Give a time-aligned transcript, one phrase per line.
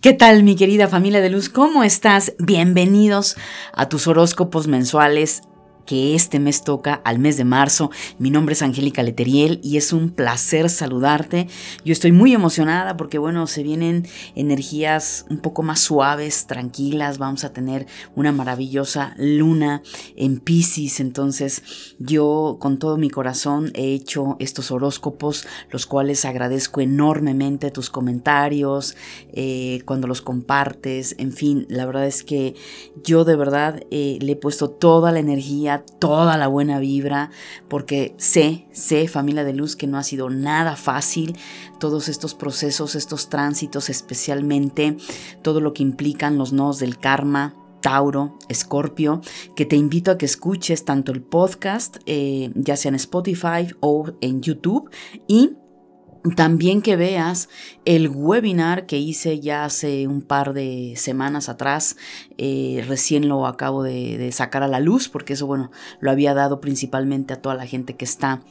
[0.00, 1.48] ¿Qué tal mi querida familia de luz?
[1.48, 2.32] ¿Cómo estás?
[2.38, 3.36] Bienvenidos
[3.72, 5.42] a tus horóscopos mensuales
[5.88, 7.90] que este mes toca al mes de marzo.
[8.18, 11.48] Mi nombre es Angélica Leteriel y es un placer saludarte.
[11.82, 17.16] Yo estoy muy emocionada porque bueno, se vienen energías un poco más suaves, tranquilas.
[17.16, 19.82] Vamos a tener una maravillosa luna
[20.14, 21.00] en Pisces.
[21.00, 21.62] Entonces
[21.98, 28.94] yo con todo mi corazón he hecho estos horóscopos, los cuales agradezco enormemente tus comentarios,
[29.32, 31.14] eh, cuando los compartes.
[31.16, 32.54] En fin, la verdad es que
[33.02, 37.30] yo de verdad eh, le he puesto toda la energía toda la buena vibra,
[37.68, 41.36] porque sé, sé, familia de luz, que no ha sido nada fácil
[41.78, 44.96] todos estos procesos, estos tránsitos, especialmente
[45.42, 49.20] todo lo que implican los nodos del karma, Tauro, Escorpio,
[49.54, 54.12] que te invito a que escuches tanto el podcast, eh, ya sea en Spotify o
[54.20, 54.90] en YouTube,
[55.26, 55.52] y
[56.34, 57.48] también que veas
[57.84, 61.96] el webinar que hice ya hace un par de semanas atrás,
[62.36, 65.70] eh, recién lo acabo de, de, sacar a la luz, porque eso, bueno,
[66.00, 68.42] lo había dado principalmente a toda la gente que está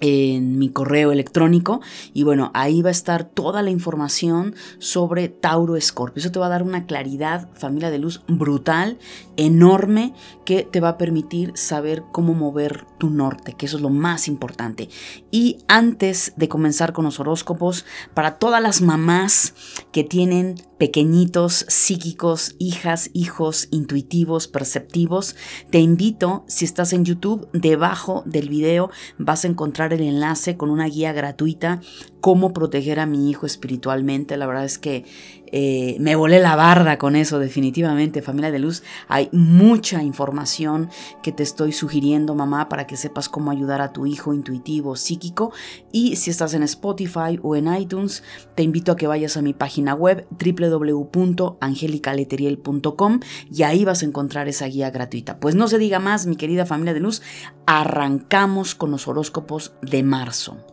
[0.00, 1.80] en mi correo electrónico
[2.12, 6.20] y bueno, ahí va a estar toda la información sobre Tauro Escorpio.
[6.20, 8.98] Eso te va a dar una claridad, familia de luz, brutal,
[9.36, 13.90] enorme, que te va a permitir saber cómo mover tu norte, que eso es lo
[13.90, 14.88] más importante.
[15.30, 17.84] Y antes de comenzar con los horóscopos,
[18.14, 19.54] para todas las mamás
[19.92, 25.36] que tienen pequeñitos, psíquicos, hijas, hijos, intuitivos, perceptivos,
[25.70, 30.70] te invito, si estás en YouTube, debajo del video vas a encontrar el enlace con
[30.70, 31.80] una guía gratuita,
[32.22, 34.38] cómo proteger a mi hijo espiritualmente.
[34.38, 35.04] La verdad es que
[35.50, 38.84] eh, me volé la barda con eso, definitivamente, familia de luz.
[39.08, 40.88] Hay mucha información
[41.22, 45.52] que te estoy sugiriendo, mamá, para que sepas cómo ayudar a tu hijo intuitivo, psíquico.
[45.90, 48.22] Y si estás en Spotify o en iTunes,
[48.54, 53.20] te invito a que vayas a mi página web www.angelicaleteriel.com
[53.52, 55.40] y ahí vas a encontrar esa guía gratuita.
[55.40, 57.20] Pues no se diga más, mi querida familia de luz,
[57.66, 60.71] arrancamos con los horóscopos de marzo.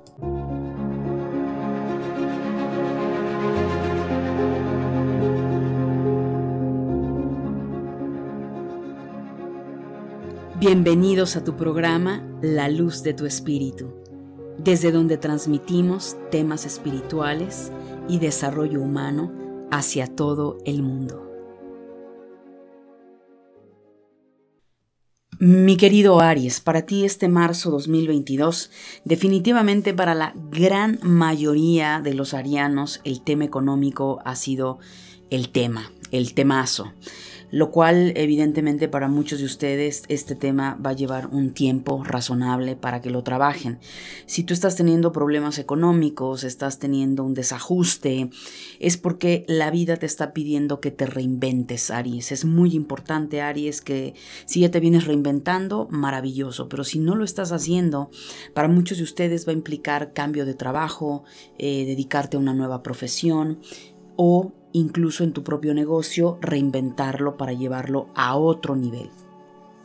[10.59, 13.93] Bienvenidos a tu programa La Luz de tu Espíritu,
[14.57, 17.71] desde donde transmitimos temas espirituales
[18.09, 19.31] y desarrollo humano
[19.71, 21.25] hacia todo el mundo.
[25.39, 28.69] Mi querido Aries, para ti este marzo 2022,
[29.05, 34.79] definitivamente para la gran mayoría de los arianos, el tema económico ha sido
[35.29, 36.91] el tema, el temazo
[37.51, 42.75] lo cual evidentemente para muchos de ustedes este tema va a llevar un tiempo razonable
[42.75, 43.79] para que lo trabajen.
[44.25, 48.29] Si tú estás teniendo problemas económicos, estás teniendo un desajuste,
[48.79, 52.31] es porque la vida te está pidiendo que te reinventes, Aries.
[52.31, 54.13] Es muy importante, Aries, que
[54.45, 58.09] si ya te vienes reinventando, maravilloso, pero si no lo estás haciendo,
[58.53, 61.23] para muchos de ustedes va a implicar cambio de trabajo,
[61.57, 63.59] eh, dedicarte a una nueva profesión
[64.15, 69.09] o incluso en tu propio negocio, reinventarlo para llevarlo a otro nivel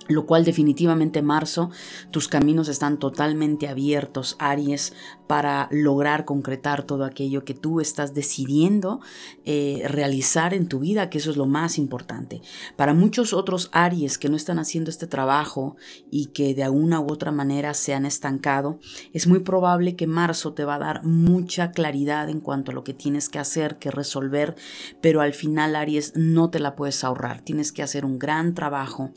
[0.08, 1.70] lo cual definitivamente marzo
[2.10, 4.92] tus caminos están totalmente abiertos, Aries,
[5.26, 9.00] para lograr concretar todo aquello que tú estás decidiendo
[9.44, 12.42] eh, realizar en tu vida, que eso es lo más importante.
[12.76, 15.76] Para muchos otros Aries que no están haciendo este trabajo
[16.10, 18.78] y que de alguna u otra manera se han estancado,
[19.12, 22.84] es muy probable que marzo te va a dar mucha claridad en cuanto a lo
[22.84, 24.54] que tienes que hacer, que resolver,
[25.00, 29.12] pero al final Aries no te la puedes ahorrar, tienes que hacer un gran trabajo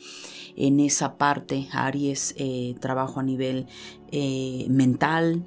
[0.57, 3.67] en esa parte, Aries, eh, trabajo a nivel
[4.11, 5.45] eh, mental,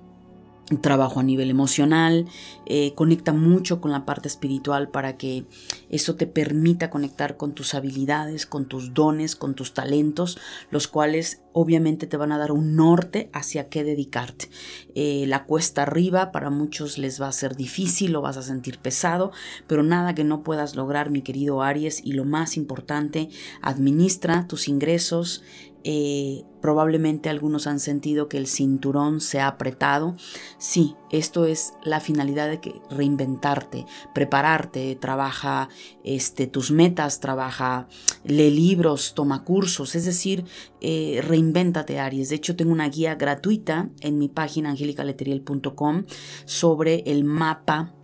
[0.79, 2.27] trabajo a nivel emocional,
[2.67, 5.45] eh, conecta mucho con la parte espiritual para que
[5.89, 10.39] eso te permita conectar con tus habilidades, con tus dones, con tus talentos,
[10.71, 14.49] los cuales obviamente te van a dar un norte hacia qué dedicarte.
[14.95, 18.79] Eh, la cuesta arriba para muchos les va a ser difícil, lo vas a sentir
[18.79, 19.33] pesado,
[19.67, 23.29] pero nada que no puedas lograr, mi querido Aries, y lo más importante,
[23.63, 25.43] administra tus ingresos,
[25.85, 30.17] eh, probablemente algunos han sentido que el cinturón se ha apretado.
[30.59, 35.69] Sí, esto es la finalidad de que reinventarte, prepararte, trabaja
[36.05, 37.89] este, tus metas, trabaja,
[38.25, 40.45] lee libros, toma cursos, es decir,
[40.81, 42.29] eh, reinvéntate Aries.
[42.29, 46.05] De hecho, tengo una guía gratuita en mi página angelicaleteriel.com
[46.45, 47.95] sobre el mapa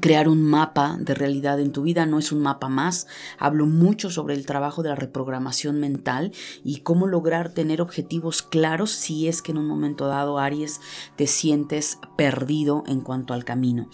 [0.00, 3.06] crear un mapa de realidad en tu vida, no es un mapa más.
[3.38, 6.32] Hablo mucho sobre el trabajo de la reprogramación mental
[6.64, 10.80] y cómo lograr tener objetivos claros si es que en un momento dado, Aries,
[11.16, 13.88] te sientes perdido en cuanto al camino.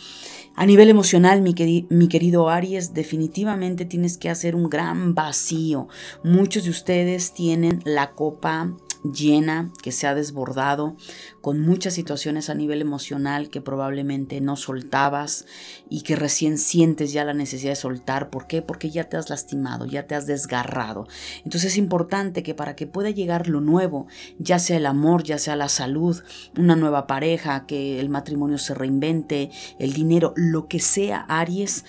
[0.57, 5.89] A nivel emocional, mi, querido Aries, definitivamente tienes que hacer un gran vacío.
[6.23, 10.97] Muchos de ustedes tienen la copa llena, que se ha desbordado,
[11.41, 15.47] con muchas situaciones a nivel emocional que probablemente no soltabas
[15.89, 18.31] y que recién sientes ya la necesidad de soltar.
[18.31, 18.63] ¿Por qué?
[18.63, 21.07] Porque ya te has lastimado, ya te has desgarrado.
[21.45, 24.07] Entonces es importante que para que pueda llegar lo nuevo,
[24.39, 26.23] ya sea el amor, ya sea la salud,
[26.57, 31.85] una nueva pareja, que el matrimonio se reinvente, el dinero, lo que sea, Aries,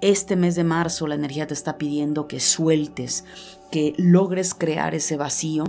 [0.00, 3.24] este mes de marzo la energía te está pidiendo que sueltes,
[3.70, 5.64] que logres crear ese vacío,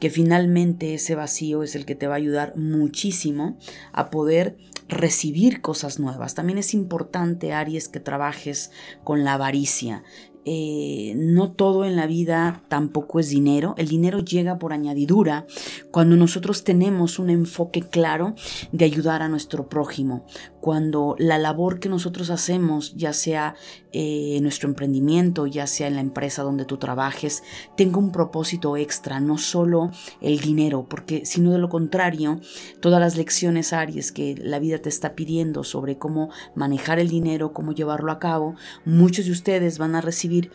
[0.00, 3.56] que finalmente ese vacío es el que te va a ayudar muchísimo
[3.92, 4.56] a poder
[4.88, 6.34] recibir cosas nuevas.
[6.34, 8.70] También es importante, Aries, que trabajes
[9.02, 10.02] con la avaricia.
[10.46, 13.74] Eh, no todo en la vida tampoco es dinero.
[13.78, 15.46] El dinero llega por añadidura
[15.90, 18.34] cuando nosotros tenemos un enfoque claro
[18.70, 20.26] de ayudar a nuestro prójimo.
[20.64, 23.54] Cuando la labor que nosotros hacemos, ya sea
[23.92, 27.42] eh, nuestro emprendimiento, ya sea en la empresa donde tú trabajes,
[27.76, 29.90] tenga un propósito extra, no solo
[30.22, 32.40] el dinero, porque sino de lo contrario,
[32.80, 37.52] todas las lecciones Aries que la vida te está pidiendo sobre cómo manejar el dinero,
[37.52, 38.54] cómo llevarlo a cabo,
[38.86, 40.50] muchos de ustedes van a recibir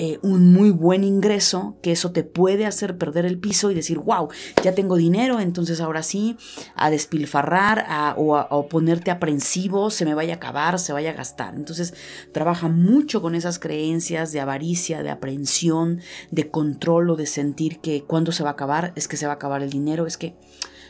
[0.00, 3.98] eh, un muy buen ingreso, que eso te puede hacer perder el piso y decir,
[3.98, 4.28] wow,
[4.62, 6.36] ya tengo dinero, entonces ahora sí,
[6.76, 11.14] a despilfarrar o, a, o, ponerte aprensivo, se me vaya a acabar, se vaya a
[11.14, 11.56] gastar.
[11.56, 11.94] Entonces
[12.32, 18.04] trabaja mucho con esas creencias de avaricia, de aprehensión, de control o de sentir que
[18.04, 20.36] cuando se va a acabar, es que se va a acabar el dinero, es que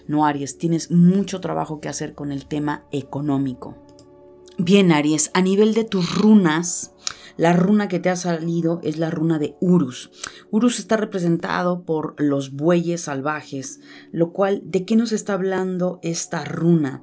[0.06, 3.76] no, Aries, tienes mucho trabajo que hacer con el tema económico.
[4.58, 6.92] Bien, Aries, a nivel de tus runas,
[7.38, 10.10] la runa que te ha salido es la runa de Urus.
[10.50, 13.80] Urus está representado por los bueyes salvajes,
[14.12, 17.02] lo cual, ¿de qué nos está hablando esta runa?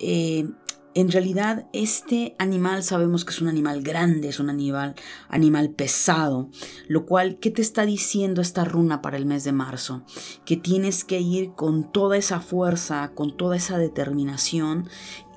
[0.00, 0.48] Eh,
[0.96, 4.94] en realidad, este animal sabemos que es un animal grande, es un animal,
[5.28, 6.50] animal pesado,
[6.86, 10.04] lo cual, ¿qué te está diciendo esta runa para el mes de marzo?
[10.44, 14.88] Que tienes que ir con toda esa fuerza, con toda esa determinación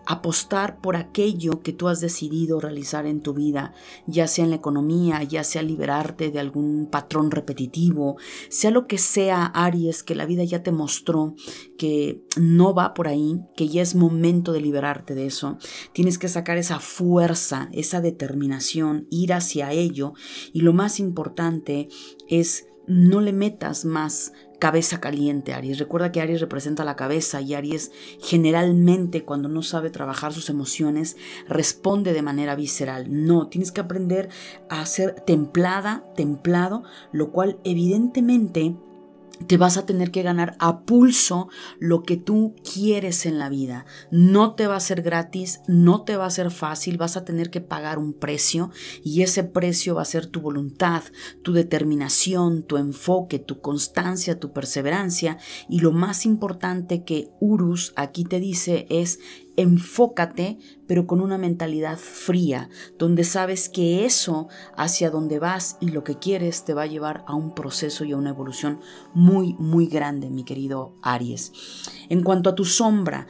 [0.08, 3.74] apostar por aquello que tú has decidido realizar en tu vida,
[4.06, 8.16] ya sea en la economía, ya sea liberarte de algún patrón repetitivo,
[8.50, 11.36] sea lo que sea, Aries, que la vida ya te mostró
[11.78, 15.58] que no va por ahí, que ya es momento de liberarte de eso.
[15.92, 20.14] Tienes que sacar esa fuerza, esa determinación, ir hacia ello
[20.54, 21.90] y lo más importante
[22.30, 25.80] es no le metas más cabeza caliente, Aries.
[25.80, 31.18] Recuerda que Aries representa la cabeza y Aries generalmente cuando no sabe trabajar sus emociones
[31.48, 33.06] responde de manera visceral.
[33.10, 34.30] No, tienes que aprender
[34.70, 38.76] a ser templada, templado, lo cual evidentemente
[39.46, 41.50] te vas a tener que ganar a pulso
[41.80, 43.86] lo que tú quieres en la vida.
[44.12, 47.50] No te va a ser gratis, no te va a ser fácil, vas a tener
[47.50, 48.72] que pagar un precio
[49.04, 51.04] y ese precio va a ser tu voluntad,
[51.44, 55.38] tu determinación, tu enfoque, tu constancia, tu perseverancia
[55.70, 59.20] y lo más importante que Urus aquí te dice es
[59.58, 66.04] enfócate, pero con una mentalidad fría, donde sabes que eso hacia donde vas y lo
[66.04, 68.80] que quieres te va a llevar a un proceso y a una evolución
[69.14, 71.52] muy, muy grande, mi querido Aries.
[72.08, 73.28] En cuanto a tu sombra,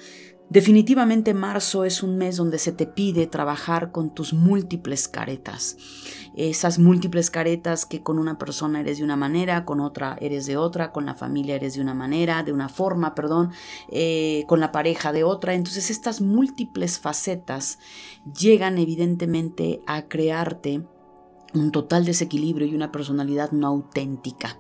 [0.50, 5.76] Definitivamente marzo es un mes donde se te pide trabajar con tus múltiples caretas.
[6.38, 10.56] Esas múltiples caretas que con una persona eres de una manera, con otra eres de
[10.56, 13.52] otra, con la familia eres de una manera, de una forma, perdón,
[13.90, 15.54] eh, con la pareja de otra.
[15.54, 17.80] Entonces estas múltiples facetas
[18.40, 20.86] llegan evidentemente a crearte
[21.54, 24.60] un total desequilibrio y una personalidad no auténtica.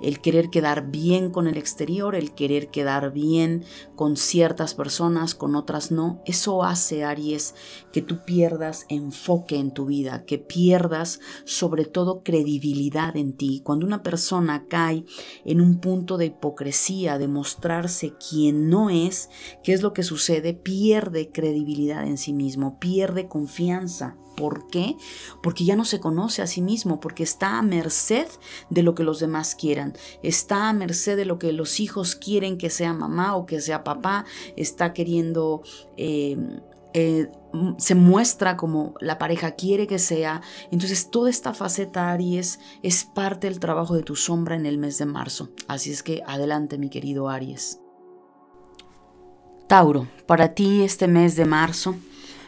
[0.00, 5.54] El querer quedar bien con el exterior, el querer quedar bien con ciertas personas, con
[5.54, 7.54] otras no, eso hace, Aries,
[7.92, 13.60] que tú pierdas enfoque en tu vida, que pierdas sobre todo credibilidad en ti.
[13.64, 15.04] Cuando una persona cae
[15.44, 19.28] en un punto de hipocresía, de mostrarse quien no es,
[19.62, 20.54] ¿qué es lo que sucede?
[20.54, 24.16] Pierde credibilidad en sí mismo, pierde confianza.
[24.36, 24.96] ¿Por qué?
[25.42, 28.28] Porque ya no se conoce a sí mismo, porque está a merced
[28.70, 32.58] de lo que los demás quieran, está a merced de lo que los hijos quieren
[32.58, 34.24] que sea mamá o que sea papá,
[34.56, 35.62] está queriendo...
[35.96, 36.36] Eh,
[36.94, 37.30] eh,
[37.78, 40.42] se muestra como la pareja quiere que sea.
[40.70, 44.98] Entonces toda esta faceta Aries es parte del trabajo de tu sombra en el mes
[44.98, 45.50] de marzo.
[45.68, 47.80] Así es que adelante mi querido Aries.
[49.68, 51.96] Tauro, para ti este mes de marzo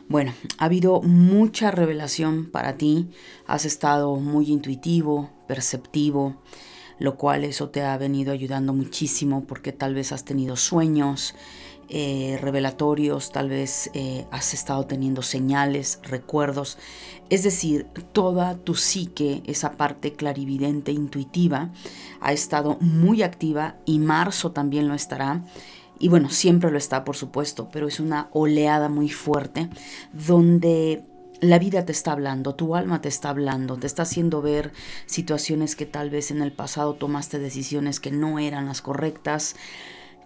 [0.08, 3.08] Bueno, ha habido mucha revelación para ti,
[3.46, 6.42] has estado muy intuitivo, perceptivo,
[6.98, 11.34] lo cual eso te ha venido ayudando muchísimo porque tal vez has tenido sueños
[11.88, 16.78] eh, revelatorios, tal vez eh, has estado teniendo señales, recuerdos,
[17.30, 21.72] es decir, toda tu psique, esa parte clarividente, intuitiva,
[22.20, 25.44] ha estado muy activa y marzo también lo estará.
[26.04, 29.70] Y bueno, siempre lo está, por supuesto, pero es una oleada muy fuerte
[30.12, 31.02] donde
[31.40, 34.74] la vida te está hablando, tu alma te está hablando, te está haciendo ver
[35.06, 39.56] situaciones que tal vez en el pasado tomaste decisiones que no eran las correctas,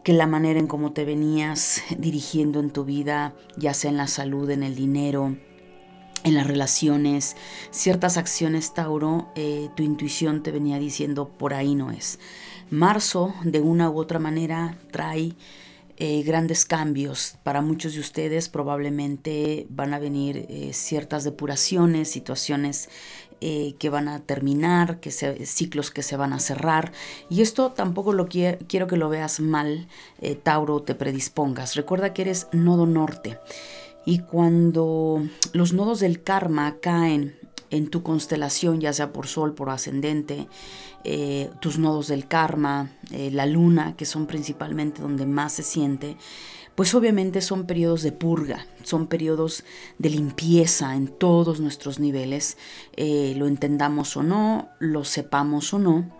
[0.02, 4.08] que la manera en cómo te venías dirigiendo en tu vida, ya sea en la
[4.08, 5.37] salud, en el dinero,
[6.25, 7.37] en las relaciones,
[7.70, 12.18] ciertas acciones, Tauro, eh, tu intuición te venía diciendo por ahí no es.
[12.68, 15.37] Marzo, de una u otra manera, trae
[16.00, 17.34] eh, grandes cambios.
[17.42, 22.88] Para muchos de ustedes probablemente van a venir eh, ciertas depuraciones, situaciones
[23.40, 26.92] eh, que van a terminar, que ciclos que se van a cerrar.
[27.28, 29.88] Y esto tampoco lo quiero que lo veas mal,
[30.44, 31.74] Tauro, te predispongas.
[31.74, 33.40] Recuerda que eres nodo norte.
[34.06, 37.36] Y cuando los nodos del karma caen
[37.70, 40.46] en tu constelación, ya sea por sol, por ascendente,
[41.10, 46.18] eh, tus nodos del karma, eh, la luna, que son principalmente donde más se siente,
[46.74, 49.64] pues obviamente son periodos de purga, son periodos
[49.96, 52.58] de limpieza en todos nuestros niveles,
[52.94, 56.14] eh, lo entendamos o no, lo sepamos o no,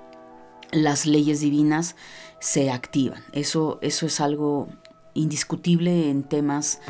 [0.73, 1.95] las leyes divinas
[2.41, 3.23] se activan.
[3.33, 4.69] Eso, eso es algo
[5.13, 6.81] indiscutible en temas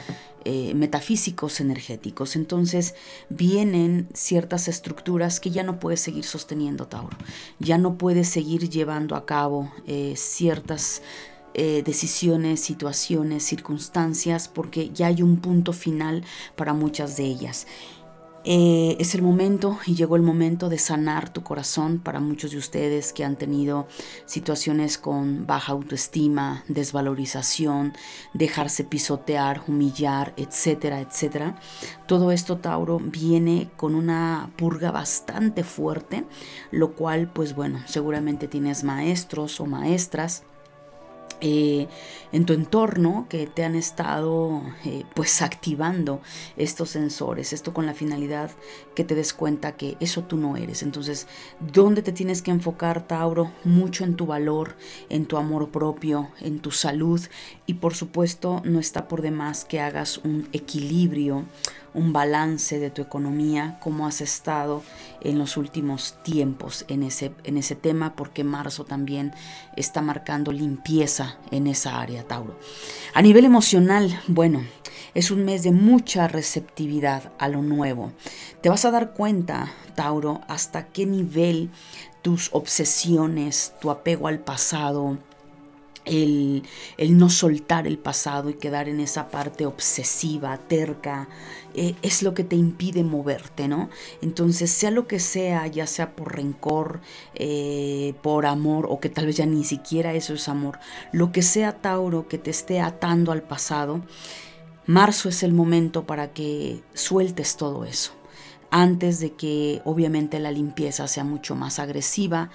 [0.45, 2.37] eh, metafísicos energéticos.
[2.37, 2.95] Entonces
[3.29, 7.17] vienen ciertas estructuras que ya no puedes seguir sosteniendo, Tauro.
[7.59, 11.03] Ya no puedes seguir llevando a cabo eh, ciertas
[11.55, 16.23] eh, decisiones, situaciones, circunstancias, porque ya hay un punto final
[16.55, 17.67] para muchas de ellas.
[18.51, 22.57] Eh, es el momento y llegó el momento de sanar tu corazón para muchos de
[22.57, 23.87] ustedes que han tenido
[24.25, 27.93] situaciones con baja autoestima, desvalorización,
[28.33, 31.61] dejarse pisotear, humillar, etcétera, etcétera.
[32.07, 36.25] Todo esto, Tauro, viene con una purga bastante fuerte,
[36.71, 40.45] lo cual, pues bueno, seguramente tienes maestros o maestras
[41.41, 41.87] eh,
[42.33, 46.21] en tu entorno que te han estado eh, pues activando
[46.57, 48.51] estos sensores, esto con la finalidad
[48.95, 50.83] que te des cuenta que eso tú no eres.
[50.83, 51.27] Entonces,
[51.61, 53.53] ¿dónde te tienes que enfocar, Tauro?
[53.65, 54.77] Mucho en tu valor,
[55.09, 57.21] en tu amor propio, en tu salud
[57.67, 61.45] y por supuesto no está por demás que hagas un equilibrio,
[61.99, 64.83] un balance de tu economía, cómo has estado
[65.21, 69.33] en los últimos tiempos en ese, en ese tema, porque marzo también
[69.77, 72.59] está marcando limpieza en esa área, Tauro.
[73.15, 74.63] A nivel emocional, bueno,
[75.15, 78.13] es un mes de mucha receptividad a lo nuevo.
[78.61, 81.71] Te vas a dar cuenta, Tauro, hasta qué nivel
[82.23, 85.19] tus obsesiones, tu apego al pasado,
[86.05, 86.63] el,
[87.11, 91.29] no soltar el pasado y quedar en esa parte obsesiva, terca,
[91.75, 93.91] eh, es lo que te impide moverte, ¿no?
[94.23, 97.01] Entonces, sea lo que sea, ya sea por rencor,
[97.35, 100.79] eh, por amor, o que tal vez ya ni siquiera eso es amor,
[101.13, 104.03] lo que sea Tauro que te esté atando al pasado,
[104.87, 108.13] marzo es el momento para que sueltes todo eso
[108.71, 112.51] antes de que obviamente la limpieza sea mucho más agresiva,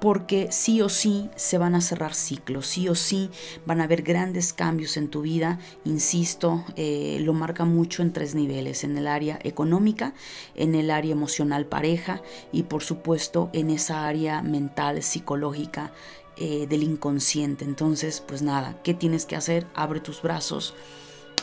[0.00, 3.30] porque sí o sí se van a cerrar ciclos, sí o sí
[3.66, 5.58] van a haber grandes cambios en tu vida.
[5.84, 10.14] Insisto, eh, lo marca mucho en tres niveles, en el área económica,
[10.54, 15.92] en el área emocional pareja y por supuesto en esa área mental, psicológica
[16.36, 17.64] eh, del inconsciente.
[17.64, 19.66] Entonces, pues nada, ¿qué tienes que hacer?
[19.74, 20.74] Abre tus brazos,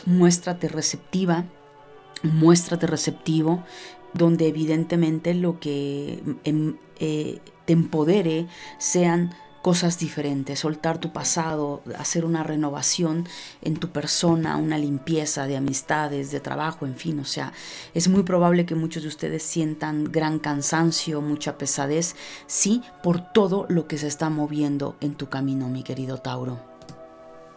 [0.06, 1.44] muéstrate receptiva,
[2.22, 3.62] muéstrate receptivo,
[4.14, 6.22] donde evidentemente lo que...
[6.44, 8.46] Em, eh, te empodere
[8.78, 9.34] sean
[9.66, 13.26] cosas diferentes, soltar tu pasado, hacer una renovación
[13.62, 17.52] en tu persona, una limpieza de amistades, de trabajo, en fin, o sea,
[17.92, 22.14] es muy probable que muchos de ustedes sientan gran cansancio, mucha pesadez,
[22.46, 26.60] sí, por todo lo que se está moviendo en tu camino, mi querido Tauro.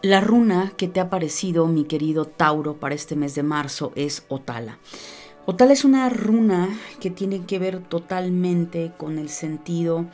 [0.02, 4.24] La runa que te ha parecido, mi querido Tauro, para este mes de marzo es
[4.28, 4.80] Otala.
[5.50, 6.68] Otala es una runa
[7.00, 10.06] que tiene que ver totalmente con el sentido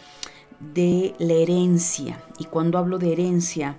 [0.61, 2.25] de la herencia.
[2.39, 3.77] Y cuando hablo de herencia,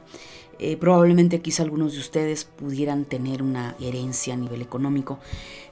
[0.60, 5.18] eh, probablemente quizá algunos de ustedes pudieran tener una herencia a nivel económico,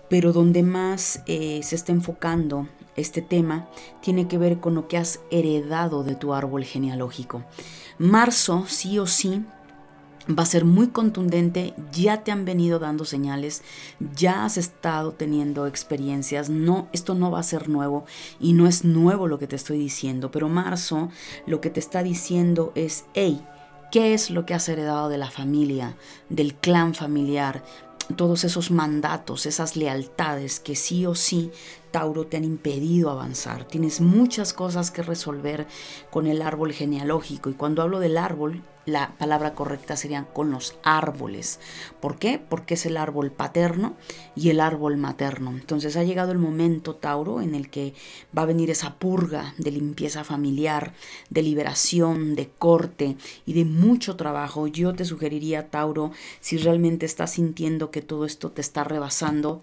[0.10, 3.70] pero donde más eh, se está enfocando este tema
[4.02, 7.44] tiene que ver con lo que has heredado de tu árbol genealógico.
[8.00, 9.46] Marzo, sí o sí,
[10.28, 13.62] va a ser muy contundente, ya te han venido dando señales,
[14.16, 18.06] ya has estado teniendo experiencias, no, esto no va a ser nuevo
[18.40, 21.10] y no es nuevo lo que te estoy diciendo, pero marzo
[21.46, 23.46] lo que te está diciendo es, hey,
[23.92, 25.96] ¿qué es lo que has heredado de la familia,
[26.30, 27.64] del clan familiar?
[28.16, 31.52] Todos esos mandatos, esas lealtades que sí o sí
[31.90, 33.64] Tauro te han impedido avanzar.
[33.64, 35.66] Tienes muchas cosas que resolver
[36.12, 37.50] con el árbol genealógico.
[37.50, 41.60] Y cuando hablo del árbol, la palabra correcta sería con los árboles.
[42.00, 42.40] ¿Por qué?
[42.40, 43.96] Porque es el árbol paterno
[44.36, 45.52] y el árbol materno.
[45.52, 47.94] Entonces ha llegado el momento, Tauro, en el que
[48.38, 50.94] va a venir esa purga de limpieza familiar,
[51.30, 54.68] de liberación, de corte y de mucho trabajo.
[54.68, 59.62] Yo te sugeriría, Tauro, si realmente estás sintiendo que todo esto te está rebasando,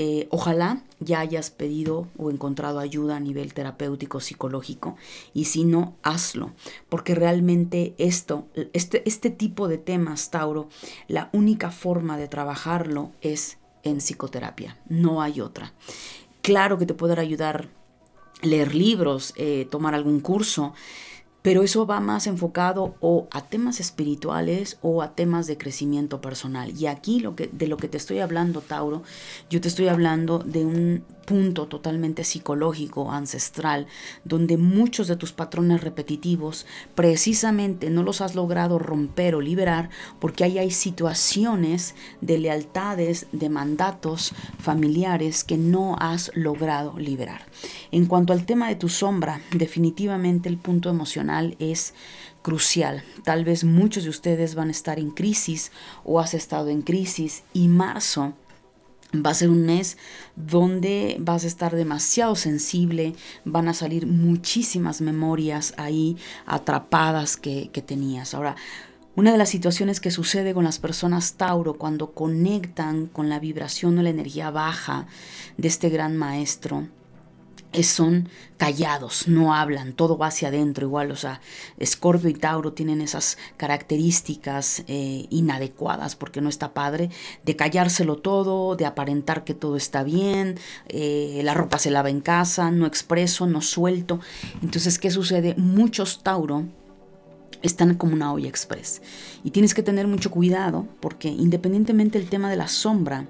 [0.00, 4.96] eh, ojalá ya hayas pedido o encontrado ayuda a nivel terapéutico, psicológico,
[5.34, 6.52] y si no, hazlo,
[6.88, 10.68] porque realmente esto, este, este tipo de temas, Tauro,
[11.08, 15.72] la única forma de trabajarlo es en psicoterapia, no hay otra.
[16.42, 17.68] Claro que te puede ayudar
[18.40, 20.74] leer libros, eh, tomar algún curso,
[21.48, 26.78] pero eso va más enfocado o a temas espirituales o a temas de crecimiento personal.
[26.78, 29.02] Y aquí lo que, de lo que te estoy hablando, Tauro,
[29.48, 33.86] yo te estoy hablando de un punto totalmente psicológico, ancestral,
[34.24, 40.44] donde muchos de tus patrones repetitivos precisamente no los has logrado romper o liberar porque
[40.44, 47.42] ahí hay situaciones de lealtades, de mandatos familiares que no has logrado liberar.
[47.90, 51.92] En cuanto al tema de tu sombra, definitivamente el punto emocional es
[52.40, 53.02] crucial.
[53.22, 55.72] Tal vez muchos de ustedes van a estar en crisis
[56.04, 58.32] o has estado en crisis y marzo
[59.14, 59.96] Va a ser un mes
[60.36, 67.80] donde vas a estar demasiado sensible, van a salir muchísimas memorias ahí atrapadas que, que
[67.80, 68.34] tenías.
[68.34, 68.56] Ahora,
[69.16, 73.98] una de las situaciones que sucede con las personas Tauro cuando conectan con la vibración
[73.98, 75.06] o la energía baja
[75.56, 76.86] de este gran maestro
[77.82, 81.40] son callados, no hablan, todo va hacia adentro igual, o sea,
[81.78, 87.10] Escorpio y Tauro tienen esas características eh, inadecuadas porque no está padre,
[87.44, 90.58] de callárselo todo, de aparentar que todo está bien,
[90.88, 94.18] eh, la ropa se lava en casa, no expreso, no suelto.
[94.62, 95.54] Entonces, ¿qué sucede?
[95.56, 96.64] Muchos Tauro
[97.62, 99.02] están como una olla express
[99.44, 103.26] y tienes que tener mucho cuidado porque independientemente del tema de la sombra,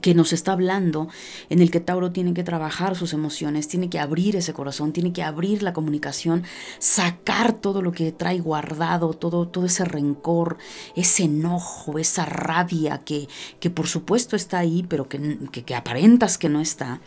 [0.00, 1.08] que nos está hablando,
[1.50, 5.12] en el que Tauro tiene que trabajar sus emociones, tiene que abrir ese corazón, tiene
[5.12, 6.44] que abrir la comunicación,
[6.78, 10.56] sacar todo lo que trae guardado, todo, todo ese rencor,
[10.96, 13.28] ese enojo, esa rabia que,
[13.60, 17.00] que por supuesto está ahí, pero que, que, aparentas que no está.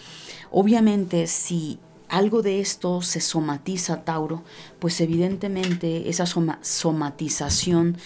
[0.51, 4.43] Obviamente, si algo de esto se somatiza, Tauro,
[4.79, 6.25] pues evidentemente esa
[6.61, 7.97] somatización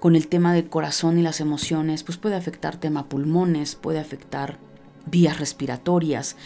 [0.00, 4.58] con el tema del corazón y las emociones, pues puede afectar tema pulmones, puede afectar
[5.06, 6.36] vías respiratorias,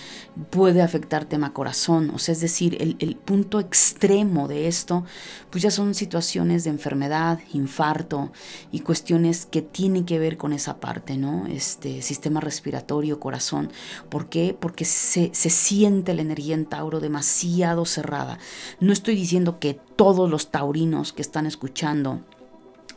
[0.50, 5.04] puede afectar tema corazón, o sea, es decir, el, punto extremo de esto,
[5.50, 8.32] pues ya son situaciones de enfermedad, infarto
[8.70, 11.46] y cuestiones que tienen que ver con esa parte, ¿no?
[11.46, 13.70] Este sistema respiratorio, corazón.
[14.08, 14.56] ¿Por qué?
[14.58, 18.38] Porque se, se siente la energía en Tauro demasiado cerrada.
[18.80, 22.20] No estoy diciendo que todos los taurinos que están escuchando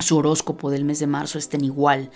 [0.03, 2.11] su horóscopo del mes de marzo estén igual.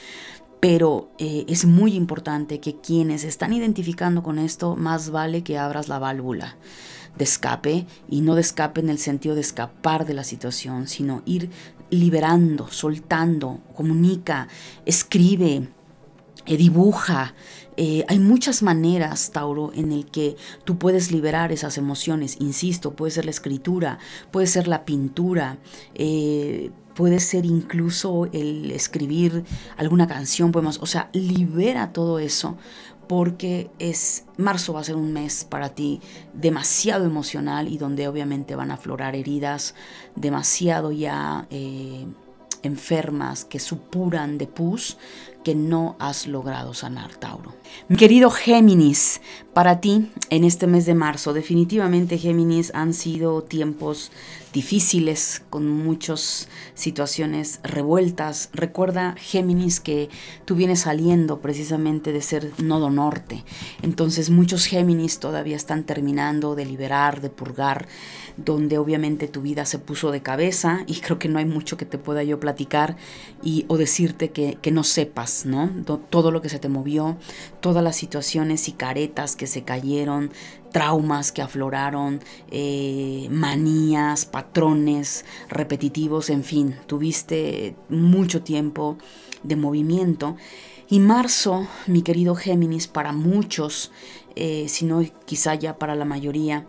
[0.59, 5.87] Pero eh, es muy importante que quienes están identificando con esto, más vale que abras
[5.87, 6.57] la válvula
[7.15, 11.21] de escape y no de escape en el sentido de escapar de la situación, sino
[11.25, 11.49] ir
[11.89, 14.47] liberando, soltando, comunica,
[14.85, 15.69] escribe,
[16.45, 17.33] eh, dibuja.
[17.75, 22.37] Eh, hay muchas maneras, Tauro, en el que tú puedes liberar esas emociones.
[22.39, 23.99] Insisto, puede ser la escritura,
[24.31, 25.59] puede ser la pintura,
[26.97, 29.45] puede ser incluso el escribir
[29.77, 32.57] alguna canción, podemos, o sea, libera todo eso
[33.07, 36.01] porque es marzo va a ser un mes para ti
[36.33, 39.75] demasiado emocional y donde obviamente van a aflorar heridas
[40.15, 42.07] demasiado ya eh,
[42.63, 44.97] enfermas que supuran de pus
[45.43, 47.53] que no has logrado sanar, Tauro.
[47.87, 49.21] Mi querido Géminis,
[49.53, 54.11] para ti en este mes de marzo, definitivamente Géminis han sido tiempos
[54.53, 58.49] difíciles, con muchas situaciones revueltas.
[58.53, 60.09] Recuerda, Géminis, que
[60.45, 63.43] tú vienes saliendo precisamente de ser nodo norte.
[63.81, 67.87] Entonces muchos Géminis todavía están terminando de liberar, de purgar,
[68.37, 71.85] donde obviamente tu vida se puso de cabeza y creo que no hay mucho que
[71.85, 72.97] te pueda yo platicar
[73.43, 75.69] y, o decirte que, que no sepas, ¿no?
[76.09, 77.17] Todo lo que se te movió,
[77.59, 80.31] todas las situaciones y caretas que se cayeron,
[80.77, 82.19] traumas que afloraron,
[82.51, 88.99] eh, manías, patrones repetitivos, en fin, tuviste mucho tiempo
[89.41, 90.37] de movimiento.
[90.87, 93.91] Y marzo, mi querido Géminis, para muchos,
[94.35, 96.67] eh, si no quizá ya para la mayoría,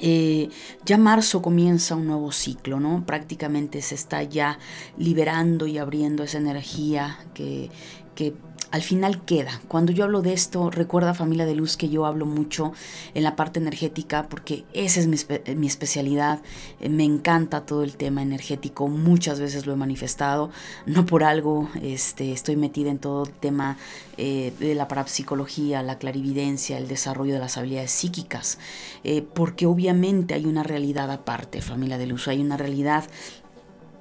[0.00, 0.48] eh,
[0.84, 3.04] ya marzo comienza un nuevo ciclo, ¿no?
[3.04, 4.60] Prácticamente se está ya
[4.96, 7.68] liberando y abriendo esa energía que,
[8.14, 8.32] que
[8.70, 9.60] al final queda.
[9.68, 12.72] Cuando yo hablo de esto, recuerda familia de luz que yo hablo mucho
[13.14, 16.42] en la parte energética porque esa es mi, especialidad.
[16.80, 20.50] Eh, me encanta todo el tema energético, muchas veces lo he manifestado,
[20.86, 23.78] no por algo este, estoy metida en todo el tema
[24.16, 28.58] eh, de la parapsicología, la clarividencia, el desarrollo de las habilidades psíquicas,
[29.04, 33.04] eh, porque obviamente hay una realidad aparte, familia de luz, hay una realidad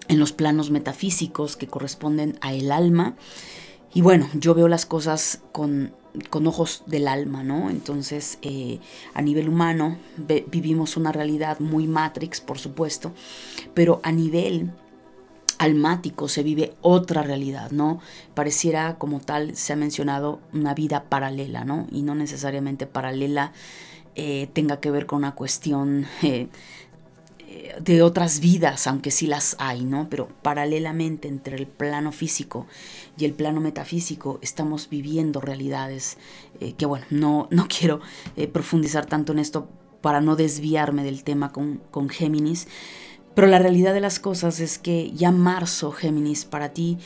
[0.09, 3.15] en los planos metafísicos que corresponden a el alma
[3.93, 5.93] y bueno, yo veo las cosas con,
[6.31, 7.69] ojos del alma, ¿no?
[7.69, 8.79] Entonces, eh,
[9.13, 9.97] a nivel humano
[10.47, 13.13] vivimos una realidad muy matrix, por supuesto,
[13.73, 14.71] pero a nivel
[15.57, 17.99] almático se vive otra realidad, ¿no?
[18.33, 21.87] Pareciera como tal, se ha mencionado, una vida paralela, ¿no?
[21.91, 23.53] Y no necesariamente paralela
[24.15, 26.47] eh, tenga que ver con una cuestión eh,
[27.79, 30.09] de otras vidas, aunque sí las hay, ¿no?
[30.09, 32.67] Pero paralelamente entre el plano físico
[33.17, 36.17] y el plano metafísico estamos viviendo realidades
[36.59, 38.01] eh, que, bueno, no, no quiero
[38.35, 39.67] eh, profundizar tanto en esto
[40.01, 42.67] para no desviarme del tema con, con Géminis,
[43.37, 46.97] pero la realidad de las cosas es que ya marzo, Géminis, para ti,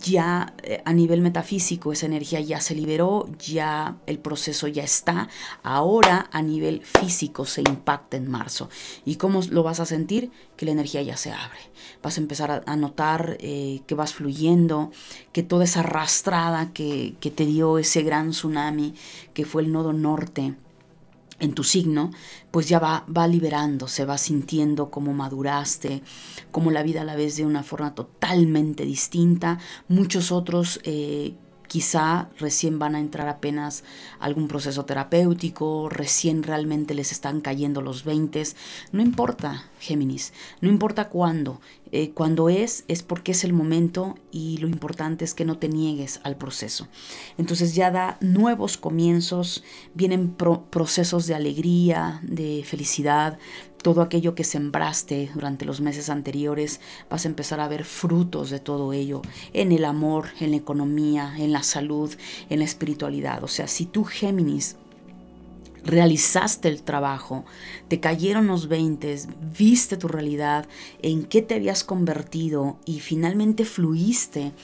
[0.00, 5.28] ya eh, a nivel metafísico esa energía ya se liberó, ya el proceso ya está.
[5.62, 8.70] Ahora a nivel físico se impacta en marzo.
[9.04, 10.30] ¿Y cómo lo vas a sentir?
[10.56, 11.60] Que la energía ya se abre.
[12.02, 14.90] Vas a empezar a, notar eh, que vas fluyendo,
[15.32, 18.94] que toda esa arrastrada que, que te dio ese gran tsunami
[19.34, 20.54] que fue el nodo norte
[21.40, 22.10] en tu signo,
[22.50, 26.02] pues ya va, va liberando, se va sintiendo como maduraste,
[26.50, 29.58] como la vida la vez de una forma totalmente distinta.
[29.88, 31.34] Muchos otros eh,
[31.74, 33.82] Quizá recién van a entrar apenas
[34.20, 38.44] algún proceso terapéutico, recién realmente les están cayendo los 20.
[38.92, 41.60] No importa, Géminis, no importa cuándo.
[41.90, 45.68] Eh, cuando es, es porque es el momento y lo importante es que no te
[45.68, 46.86] niegues al proceso.
[47.38, 53.36] Entonces ya da nuevos comienzos, vienen procesos de alegría, de felicidad,
[53.84, 58.58] todo aquello que sembraste durante los meses anteriores, vas a empezar a ver frutos de
[58.58, 59.20] todo ello
[59.52, 62.10] en el amor, en la economía, en la salud,
[62.48, 63.44] en la espiritualidad.
[63.44, 64.76] O sea, si tú Géminis
[65.84, 67.44] realizaste el trabajo,
[67.88, 69.18] te cayeron los 20,
[69.58, 70.66] viste tu realidad,
[71.02, 74.54] en qué te habías convertido y finalmente fluiste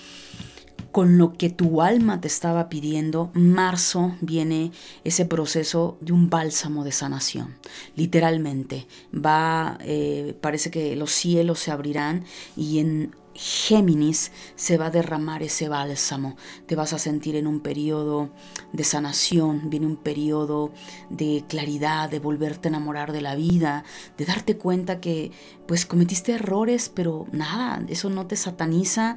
[0.92, 4.72] con lo que tu alma te estaba pidiendo, marzo viene
[5.04, 7.56] ese proceso de un bálsamo de sanación.
[7.96, 12.24] Literalmente, va, eh, parece que los cielos se abrirán
[12.56, 16.36] y en Géminis se va a derramar ese bálsamo.
[16.66, 18.30] Te vas a sentir en un periodo
[18.72, 20.72] de sanación, viene un periodo
[21.08, 23.84] de claridad, de volverte a enamorar de la vida,
[24.18, 25.30] de darte cuenta que
[25.70, 29.16] pues cometiste errores, pero nada, eso no te sataniza,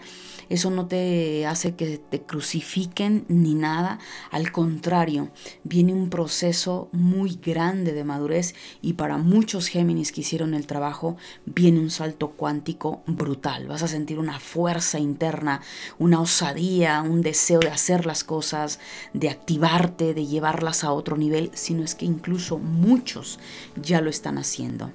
[0.49, 3.97] eso no te hace que te crucifiquen ni nada.
[4.29, 5.31] Al contrario,
[5.63, 11.17] viene un proceso muy grande de madurez y para muchos Géminis que hicieron el trabajo
[11.47, 13.65] viene un salto cuántico brutal.
[13.65, 15.59] Vas a sentir una fuerza interna,
[15.97, 18.79] una osadía, un deseo de hacer las cosas,
[19.15, 23.39] de activarte, de llevarlas a otro nivel, sino es que incluso muchos
[23.75, 24.91] ya lo están haciendo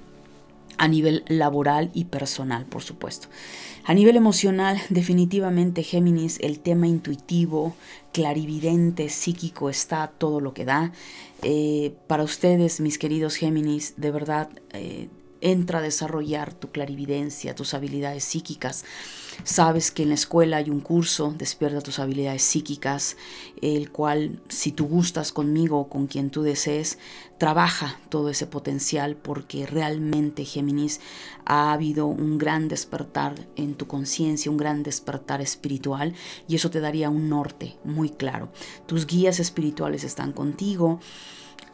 [0.79, 3.27] a nivel laboral y personal, por supuesto.
[3.83, 7.75] A nivel emocional, definitivamente Géminis, el tema intuitivo,
[8.13, 10.93] clarividente, psíquico está todo lo que da.
[11.43, 15.09] Eh, para ustedes, mis queridos Géminis, de verdad, eh,
[15.41, 18.85] entra a desarrollar tu clarividencia, tus habilidades psíquicas.
[19.43, 23.17] Sabes que en la escuela hay un curso, despierta tus habilidades psíquicas,
[23.61, 26.99] el cual si tú gustas conmigo o con quien tú desees,
[27.37, 30.99] trabaja todo ese potencial porque realmente Géminis
[31.45, 36.13] ha habido un gran despertar en tu conciencia, un gran despertar espiritual
[36.47, 38.51] y eso te daría un norte muy claro.
[38.85, 40.99] Tus guías espirituales están contigo.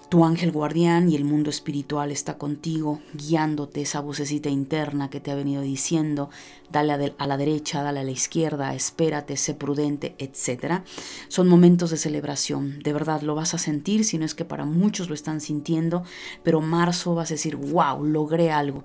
[0.09, 5.31] Tu ángel guardián y el mundo espiritual está contigo, guiándote esa vocecita interna que te
[5.31, 6.29] ha venido diciendo,
[6.71, 10.83] dale a, la derecha, dale a la izquierda, espérate, sé prudente, etc.
[11.27, 14.63] Son momentos de celebración, de verdad lo vas a sentir, si no es que para
[14.63, 16.03] muchos lo están sintiendo,
[16.43, 18.83] pero marzo vas a decir, wow, logré algo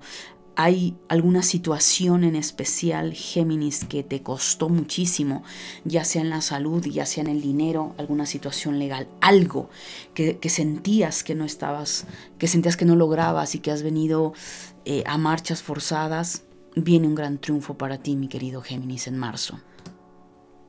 [0.55, 5.43] hay alguna situación en especial, Géminis, que te costó muchísimo,
[5.85, 9.69] ya sea en la salud, ya sea en el dinero, alguna situación legal, algo
[10.13, 12.05] que, sentías que no estabas,
[12.37, 14.33] que sentías que no lograbas y que has venido
[14.85, 16.43] eh, a marchas forzadas,
[16.75, 19.59] viene un gran triunfo para ti, mi querido Géminis, en marzo.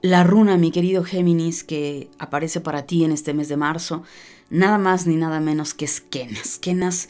[0.01, 4.03] La runa, mi querido Géminis, que aparece para ti en este mes de marzo,
[4.51, 6.45] nada más ni nada menos que Esquenas.
[6.45, 7.09] Esquenas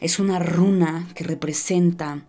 [0.00, 2.24] es una runa que representa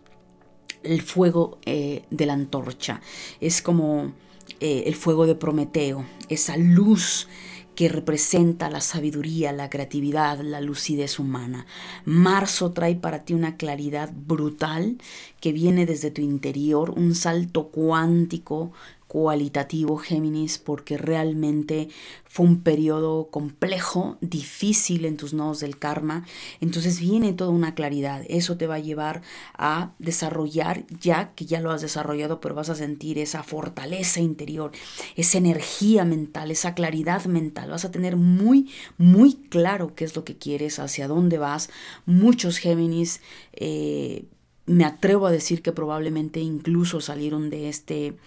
[0.84, 3.02] el fuego eh, de la antorcha.
[3.42, 4.14] Es como
[4.60, 7.28] eh, el fuego de Prometeo, esa luz
[7.76, 11.66] que representa la sabiduría, la creatividad, la lucidez humana.
[12.06, 14.98] Marzo trae para ti una claridad brutal
[15.42, 18.72] que viene desde tu interior, un salto cuántico
[19.16, 21.88] cualitativo Géminis porque realmente
[22.26, 26.26] fue un periodo complejo, difícil en tus nodos del karma.
[26.60, 28.26] Entonces viene toda una claridad.
[28.28, 29.22] Eso te va a llevar
[29.58, 34.74] a desarrollar ya que ya lo has desarrollado, pero vas a sentir esa fortaleza interior,
[35.16, 37.70] esa energía mental, esa claridad mental.
[37.70, 41.70] Vas a tener muy, muy claro qué es lo que quieres, hacia dónde vas.
[42.06, 43.22] Muchos Géminis
[43.54, 44.26] eh,
[44.66, 48.18] me atrevo a decir que probablemente incluso salieron de este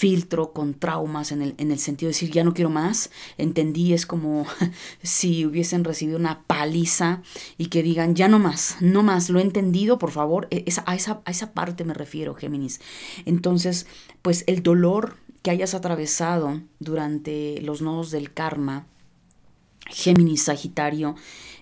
[0.00, 3.10] filtro con traumas en el, en el sentido de decir ya no quiero más.
[3.36, 4.46] Entendí, es como
[5.02, 7.20] si hubiesen recibido una paliza
[7.58, 10.48] y que digan ya no más, no más, lo he entendido, por favor.
[10.50, 12.80] E, a, esa, a esa parte me refiero, Géminis.
[13.26, 13.86] Entonces,
[14.22, 18.86] pues el dolor que hayas atravesado durante los nodos del karma,
[19.86, 21.14] Géminis, Sagitario,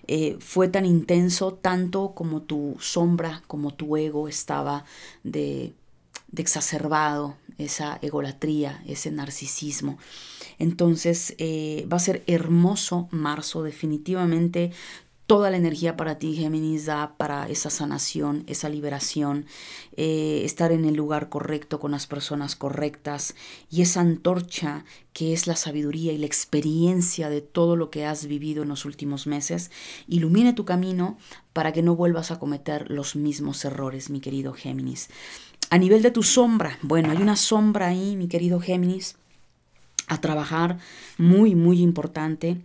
[0.07, 4.85] eh, fue tan intenso tanto como tu sombra, como tu ego estaba
[5.25, 5.73] de
[6.31, 9.99] de exacerbado, esa egolatría, ese narcisismo.
[10.57, 14.71] Entonces eh, va a ser hermoso marzo, definitivamente
[15.29, 19.45] toda la energía para ti, Géminis, da para esa sanación, esa liberación,
[19.95, 23.35] eh, estar en el lugar correcto con las personas correctas
[23.69, 28.25] y esa antorcha que es la sabiduría y la experiencia de todo lo que has
[28.25, 29.69] vivido en los últimos meses,
[30.07, 31.19] ilumine tu camino
[31.53, 35.09] para que no vuelvas a cometer los mismos errores, mi querido Géminis.
[35.69, 39.15] A nivel de tu sombra, bueno, hay una sombra ahí, mi querido Géminis,
[40.07, 40.79] a trabajar
[41.17, 42.57] muy, muy importante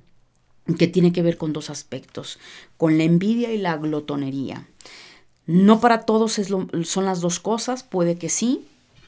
[0.79, 2.39] que tiene que ver con dos aspectos,
[2.79, 4.67] con la envidia y la glotonería.
[5.47, 8.67] No para todos es son las dos cosas, puede que sí,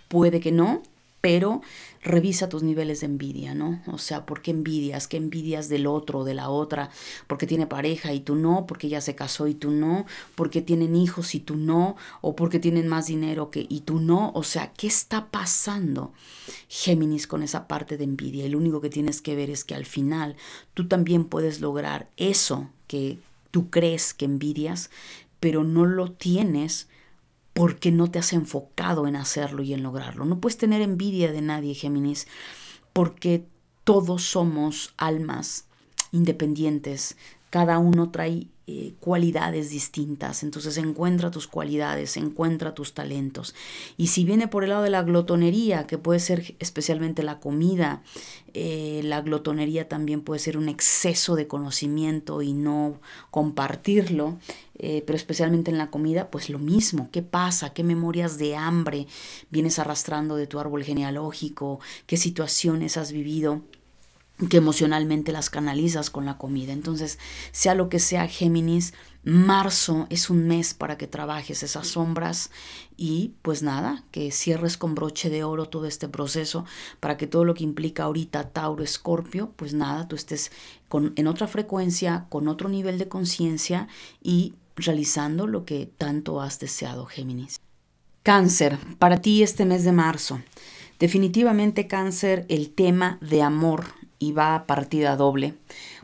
[0.09, 0.83] puede que no,
[1.23, 1.63] pero
[2.07, 3.83] revisa tus niveles de envidia, ¿no?
[3.87, 5.09] O sea, ¿por qué envidias?
[5.09, 6.91] ¿Qué envidias del otro o de la otra?
[7.27, 10.95] Porque tiene pareja y tú no, porque ella se casó y tú no, porque tienen
[10.97, 14.31] hijos y tú no, o porque tienen más dinero que y tú no.
[14.35, 16.13] O sea, ¿qué está pasando,
[16.69, 18.47] Géminis, con esa parte de envidia?
[18.47, 20.37] Y lo único que tienes que ver es que al final
[20.75, 23.19] tú también puedes lograr eso que
[23.51, 24.91] tú crees que envidias,
[25.41, 26.89] pero no lo tienes
[27.57, 30.27] porque no te has enfocado en hacerlo y en lograrlo.
[30.27, 32.29] No puedes tener envidia de nadie, Géminis,
[32.93, 33.47] porque
[33.83, 35.65] todos somos almas
[36.13, 37.17] independientes.
[37.49, 40.43] Cada uno trae eh, cualidades distintas.
[40.43, 43.55] Entonces encuentra tus cualidades, encuentra tus talentos.
[43.97, 48.03] Y si viene por el lado de la glotonería, que puede ser especialmente la comida,
[48.55, 53.01] eh, la glotonería también puede ser un exceso de conocimiento y no
[53.31, 54.37] compartirlo,
[54.79, 57.09] eh, pero especialmente en la comida, pues lo mismo.
[57.13, 57.73] ¿Qué pasa?
[57.73, 59.07] ¿Qué memorias de hambre
[59.49, 61.79] vienes arrastrando de tu árbol genealógico?
[62.07, 63.63] ¿Qué situaciones has vivido?
[64.51, 66.73] Que emocionalmente las canalizas con la comida.
[66.73, 67.19] Entonces,
[67.53, 68.93] sea lo que sea, Géminis,
[69.25, 72.51] marzo es un mes para que trabajes esas sombras
[72.97, 76.65] y pues nada, que cierres con broche de oro todo este proceso
[77.01, 80.53] para que todo lo que implica ahorita Tauro, Escorpio, pues nada, tú estés
[80.89, 83.89] con, en otra frecuencia, con otro nivel de conciencia
[84.23, 87.59] y realizando lo que tanto has deseado, Géminis.
[88.23, 90.41] Cáncer, para ti este mes de marzo.
[90.99, 93.87] Definitivamente cáncer, el tema de amor
[94.19, 95.55] y va a partida doble,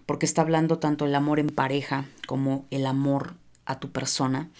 [0.06, 4.50] porque está hablando tanto el amor en pareja como el amor a tu persona,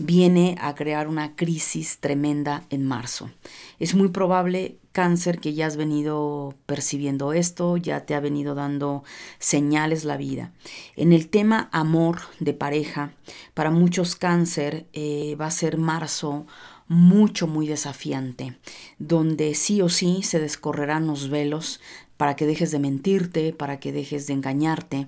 [0.00, 3.30] viene a crear una crisis tremenda en marzo.
[3.78, 9.04] Es muy probable, cáncer, que ya has venido percibiendo esto, ya te ha venido dando
[9.38, 10.52] señales la vida.
[10.96, 13.12] En el tema amor de pareja,
[13.54, 16.46] para muchos cáncer eh, va a ser marzo
[16.88, 18.58] mucho, muy desafiante,
[18.98, 21.80] donde sí o sí se descorrerán los velos
[22.20, 25.06] para que dejes de mentirte, para que dejes de engañarte.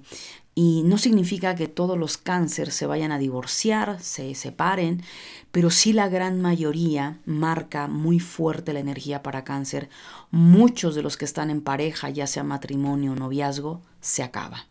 [0.55, 5.03] Y no significa que todos los cánceres se vayan a divorciar, se separen,
[5.51, 9.91] pero sí la gran mayoría marca muy fuerte la energía para cáncer.
[10.31, 14.65] Muchos de los que están en pareja, ya sea matrimonio o noviazgo, se acaba.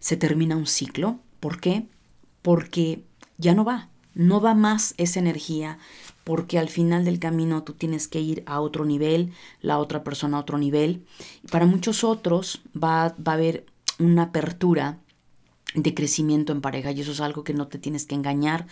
[0.00, 1.20] Se termina un ciclo.
[1.38, 1.86] ¿Por qué?
[2.42, 3.04] Porque
[3.38, 5.78] ya no va, no va más esa energía
[6.24, 10.38] porque al final del camino tú tienes que ir a otro nivel, la otra persona
[10.38, 11.04] a otro nivel.
[11.42, 13.66] Y para muchos otros va, va a haber
[13.98, 14.98] una apertura
[15.74, 18.66] de crecimiento en pareja y eso es algo que no te tienes que engañar.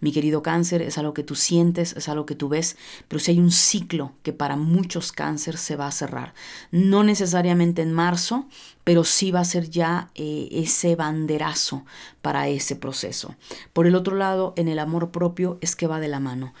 [0.00, 2.76] Mi querido cáncer, es algo que tú sientes, es algo que tú ves,
[3.08, 6.34] pero si hay un ciclo que para muchos cáncer se va a cerrar.
[6.70, 8.46] No necesariamente en marzo,
[8.84, 11.84] pero sí va a ser ya eh, ese banderazo
[12.22, 13.34] para ese proceso.
[13.72, 16.54] Por el otro lado, en el amor propio es que va de la mano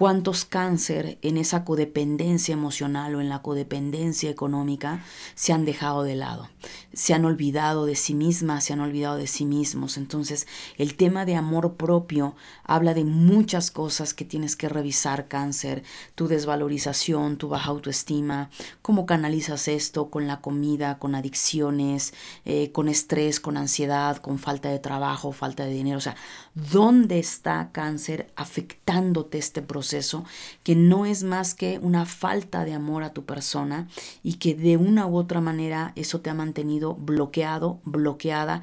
[0.00, 6.14] cuántos cáncer en esa codependencia emocional o en la codependencia económica se han dejado de
[6.14, 6.48] lado,
[6.94, 9.98] se han olvidado de sí mismas, se han olvidado de sí mismos.
[9.98, 10.46] Entonces,
[10.78, 12.34] el tema de amor propio
[12.64, 15.82] habla de muchas cosas que tienes que revisar, cáncer,
[16.14, 18.48] tu desvalorización, tu baja autoestima,
[18.80, 22.14] cómo canalizas esto con la comida, con adicciones,
[22.46, 25.98] eh, con estrés, con ansiedad, con falta de trabajo, falta de dinero.
[25.98, 26.16] O sea,
[26.54, 30.24] ¿dónde está cáncer afectándote este proceso?
[30.62, 33.88] que no es más que una falta de amor a tu persona
[34.22, 38.62] y que de una u otra manera eso te ha mantenido bloqueado, bloqueada,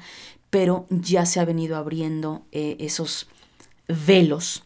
[0.50, 3.28] pero ya se ha venido abriendo eh, esos
[3.88, 4.64] velos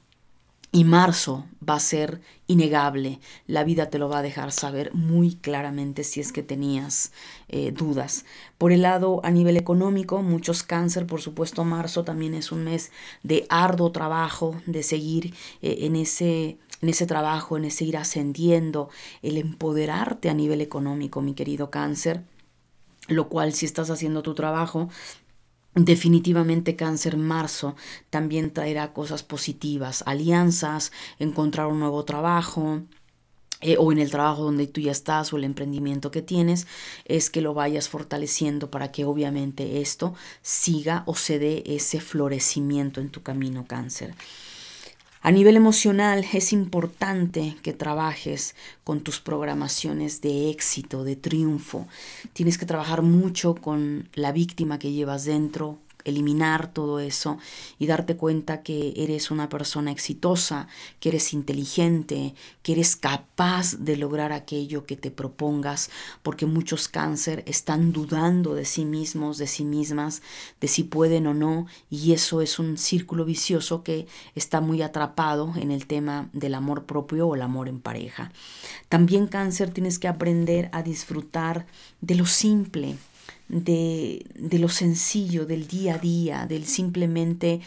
[0.75, 3.21] y marzo va a ser innegable.
[3.47, 7.13] La vida te lo va a dejar saber muy claramente si es que tenías
[7.49, 8.25] eh, dudas.
[8.57, 12.91] Por el lado a nivel económico, muchos cáncer, por supuesto, marzo también es un mes
[13.23, 18.91] de arduo trabajo, de seguir eh, en ese en ese trabajo, en ese ir ascendiendo,
[19.23, 22.25] el empoderarte a nivel económico, mi querido cáncer,
[23.07, 24.89] lo cual si estás haciendo tu trabajo,
[25.75, 27.77] Definitivamente cáncer marzo
[28.11, 32.83] también traerá cosas positivas, alianzas, encontrar un nuevo trabajo,
[33.63, 36.67] eh, o en el trabajo donde tú ya estás o el emprendimiento que tienes,
[37.05, 43.01] es que lo vayas fortaleciendo para que obviamente esto siga o se dé ese florecimiento
[43.01, 44.15] en tu camino cáncer.
[45.25, 51.87] A nivel emocional es importante que trabajes con tus programaciones de éxito, de triunfo.
[52.33, 57.39] Tienes que trabajar mucho con la víctima que llevas dentro, eliminar todo eso
[57.79, 60.69] y darte cuenta que eres una persona exitosa,
[61.01, 65.91] que eres inteligente, que eres capaz de lograr aquello que te propongas,
[66.23, 70.23] porque muchos cáncer están dudando de sí mismos, de sí mismas,
[70.61, 75.53] de si pueden o no, y eso es un círculo vicioso que está muy atrapado
[75.57, 78.33] en el tema del amor propio o el amor en pareja.
[78.89, 81.67] También cáncer tienes que aprender a disfrutar
[82.01, 82.97] de lo simple,
[83.53, 87.61] de, de lo sencillo, del día a día, del simplemente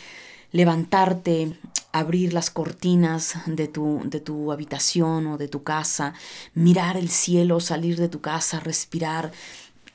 [0.52, 1.58] levantarte,
[1.92, 6.14] abrir las cortinas de tu, de tu habitación o de tu casa,
[6.54, 9.32] mirar el cielo, salir de tu casa, respirar,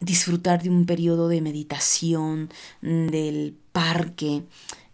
[0.00, 2.50] disfrutar de un periodo de meditación,
[2.80, 4.44] del parque.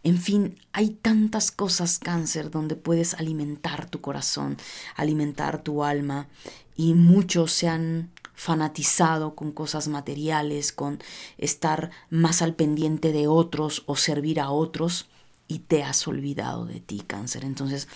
[0.02, 4.56] En fin, hay tantas cosas cáncer donde puedes alimentar tu corazón,
[4.96, 6.28] alimentar tu alma
[6.76, 11.00] y muchos se han fanatizado con cosas materiales, con
[11.38, 15.08] estar más al pendiente de otros o servir a otros
[15.48, 17.44] y te has olvidado de ti, cáncer.
[17.44, 17.88] Entonces,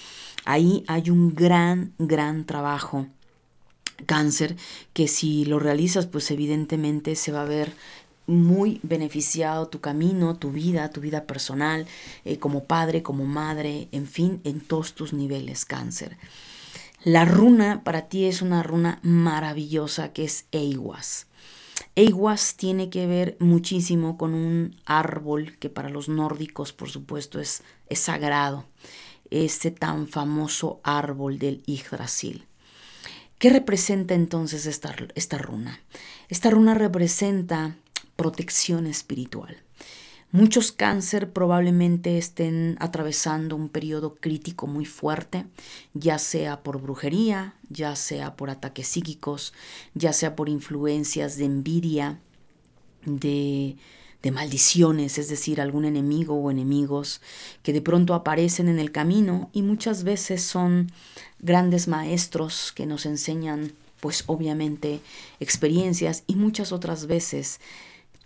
[0.44, 3.07] ahí hay un gran, gran trabajo
[4.07, 4.57] cáncer
[4.92, 7.74] que si lo realizas, pues evidentemente se va a ver
[8.26, 11.87] muy beneficiado tu camino, tu vida, tu vida personal,
[12.24, 16.16] eh, como padre, como madre, en fin, en todos tus niveles cáncer.
[17.02, 21.28] La runa para ti es una runa maravillosa que es Eiwas.
[21.94, 27.62] Eiwas tiene que ver muchísimo con un árbol que para los nórdicos, por supuesto, es,
[27.88, 28.66] es sagrado.
[29.30, 32.46] Este tan famoso árbol del Yggdrasil.
[33.38, 35.80] ¿Qué representa entonces esta, esta runa?
[36.28, 37.76] Esta runa representa
[38.14, 39.56] protección espiritual.
[40.32, 45.46] Muchos cáncer probablemente estén atravesando un periodo crítico muy fuerte,
[45.92, 49.52] ya sea por brujería, ya sea por ataques psíquicos,
[49.94, 52.20] ya sea por influencias de envidia,
[53.04, 53.76] de,
[54.22, 57.20] de maldiciones, es decir, algún enemigo o enemigos
[57.64, 60.92] que de pronto aparecen en el camino y muchas veces son
[61.40, 65.00] grandes maestros que nos enseñan pues obviamente
[65.40, 67.60] experiencias y muchas otras veces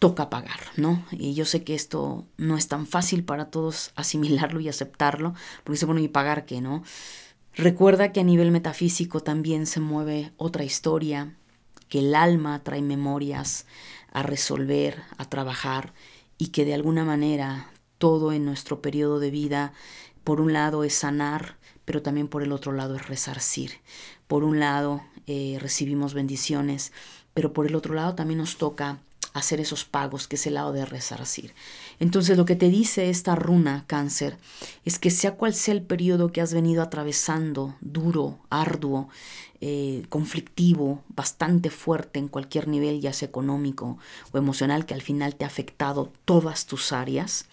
[0.04, 1.02] toca pagar, ¿no?
[1.12, 5.32] Y yo sé que esto no es tan fácil para todos asimilarlo y aceptarlo,
[5.64, 6.82] porque se bueno, ¿y pagar qué, no?
[7.54, 11.38] Recuerda que a nivel metafísico también se mueve otra historia,
[11.88, 13.64] que el alma trae memorias
[14.12, 15.94] a resolver, a trabajar,
[16.36, 19.72] y que de alguna manera todo en nuestro periodo de vida,
[20.22, 23.70] por un lado es sanar, pero también por el otro lado es resarcir.
[24.26, 26.92] Por un lado eh, recibimos bendiciones,
[27.32, 28.98] pero por el otro lado también nos toca
[29.34, 31.54] hacer esos pagos, que es el lado de resarcir.
[31.98, 34.38] Entonces lo que te dice esta runa, cáncer,
[34.84, 39.08] es que sea cual sea el periodo que has venido atravesando, duro, arduo,
[39.60, 43.98] eh, conflictivo, bastante fuerte en cualquier nivel, ya sea económico
[44.32, 47.46] o emocional, que al final te ha afectado todas tus áreas.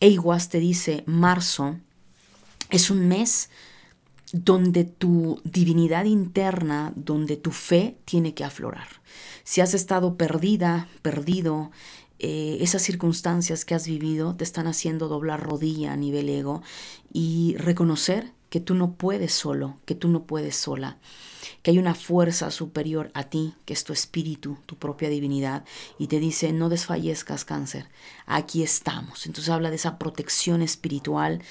[0.00, 1.76] Eiguas te dice, marzo
[2.68, 3.48] es un mes
[4.32, 8.88] donde tu divinidad interna, donde tu fe tiene que aflorar.
[9.44, 11.70] Si has estado perdida, perdido,
[12.18, 16.62] eh, esas circunstancias que has vivido te están haciendo doblar rodilla a nivel ego
[17.12, 20.98] y reconocer que tú no puedes solo, que tú no puedes sola,
[21.62, 25.64] que hay una fuerza superior a ti, que es tu espíritu, tu propia divinidad,
[25.98, 27.88] y te dice, no desfallezcas cáncer,
[28.24, 29.26] aquí estamos.
[29.26, 31.42] Entonces habla de esa protección espiritual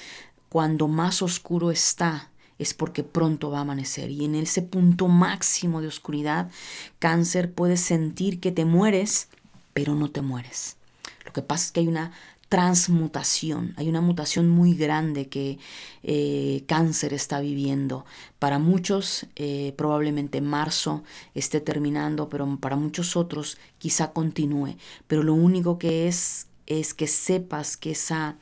[0.48, 4.10] cuando más oscuro está, es porque pronto va a amanecer.
[4.10, 6.50] Y en ese punto máximo de oscuridad,
[6.98, 9.28] cáncer, puedes sentir que te mueres,
[9.72, 10.76] pero no te mueres.
[11.24, 12.12] Lo que pasa es que hay una
[12.48, 15.58] transmutación, hay una mutación muy grande que
[16.02, 18.04] eh, cáncer está viviendo.
[18.38, 21.02] Para muchos eh, probablemente marzo
[21.34, 24.76] esté terminando, pero para muchos otros quizá continúe.
[25.08, 28.36] Pero lo único que es es que sepas que esa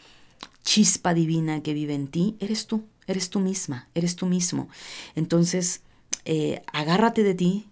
[0.63, 2.85] chispa divina que vive en ti eres tú.
[3.07, 4.69] Eres tú misma, eres tú mismo.
[5.15, 5.83] Entonces,
[6.25, 7.67] eh, agárrate de ti,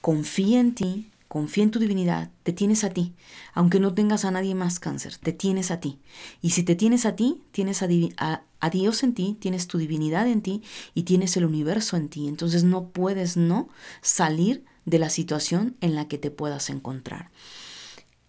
[0.00, 3.12] confía en ti, confía en tu divinidad, te tienes a ti.
[3.52, 5.98] Aunque no tengas a nadie más cáncer, te tienes a ti.
[6.40, 10.26] Y si te tienes a ti, tienes a, a Dios en ti, tienes tu divinidad
[10.26, 10.62] en ti
[10.94, 12.28] y tienes el universo en ti.
[12.28, 13.68] Entonces no puedes no
[14.00, 17.30] salir de la situación en la que te puedas encontrar.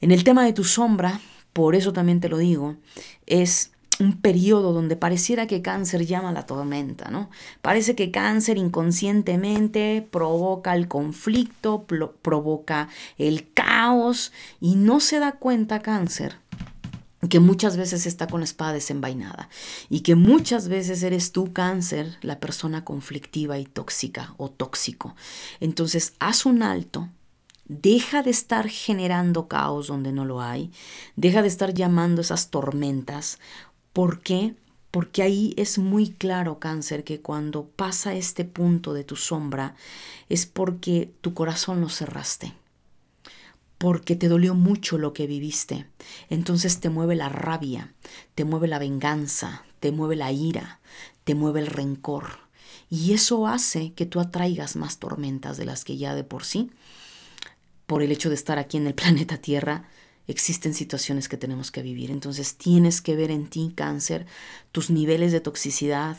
[0.01, 1.21] En el tema de tu sombra,
[1.53, 2.75] por eso también te lo digo,
[3.25, 7.29] es un periodo donde pareciera que cáncer llama la tormenta, ¿no?
[7.61, 11.85] Parece que cáncer inconscientemente provoca el conflicto,
[12.21, 12.87] provoca
[13.17, 14.31] el caos
[14.61, 16.37] y no se da cuenta cáncer
[17.29, 19.49] que muchas veces está con la espada desenvainada
[19.89, 25.15] y que muchas veces eres tú cáncer la persona conflictiva y tóxica o tóxico.
[25.59, 27.09] Entonces, haz un alto,
[27.69, 30.71] Deja de estar generando caos donde no lo hay.
[31.15, 33.37] Deja de estar llamando esas tormentas.
[33.99, 34.55] ¿Por qué?
[34.91, 39.75] Porque ahí es muy claro, cáncer, que cuando pasa este punto de tu sombra
[40.29, 42.53] es porque tu corazón lo cerraste,
[43.77, 45.85] porque te dolió mucho lo que viviste.
[46.29, 47.93] Entonces te mueve la rabia,
[48.35, 50.79] te mueve la venganza, te mueve la ira,
[51.25, 52.39] te mueve el rencor.
[52.89, 56.71] Y eso hace que tú atraigas más tormentas de las que ya de por sí,
[57.85, 59.89] por el hecho de estar aquí en el planeta Tierra,
[60.29, 62.11] existen situaciones que tenemos que vivir.
[62.11, 64.27] Entonces tienes que ver en ti, cáncer,
[64.71, 66.17] tus niveles de toxicidad,